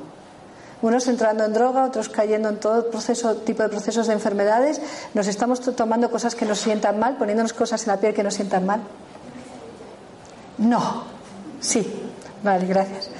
[0.80, 4.80] unos entrando en droga, otros cayendo en todo proceso, tipo de procesos de enfermedades.
[5.14, 8.34] Nos estamos tomando cosas que nos sientan mal, poniéndonos cosas en la piel que nos
[8.34, 8.82] sientan mal.
[10.58, 11.04] No,
[11.60, 12.03] sí,
[12.44, 13.10] Vale, gracias.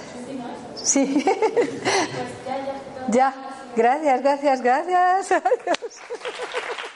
[0.76, 1.24] Sí.
[3.08, 3.34] ya,
[3.74, 5.42] gracias, gracias, gracias.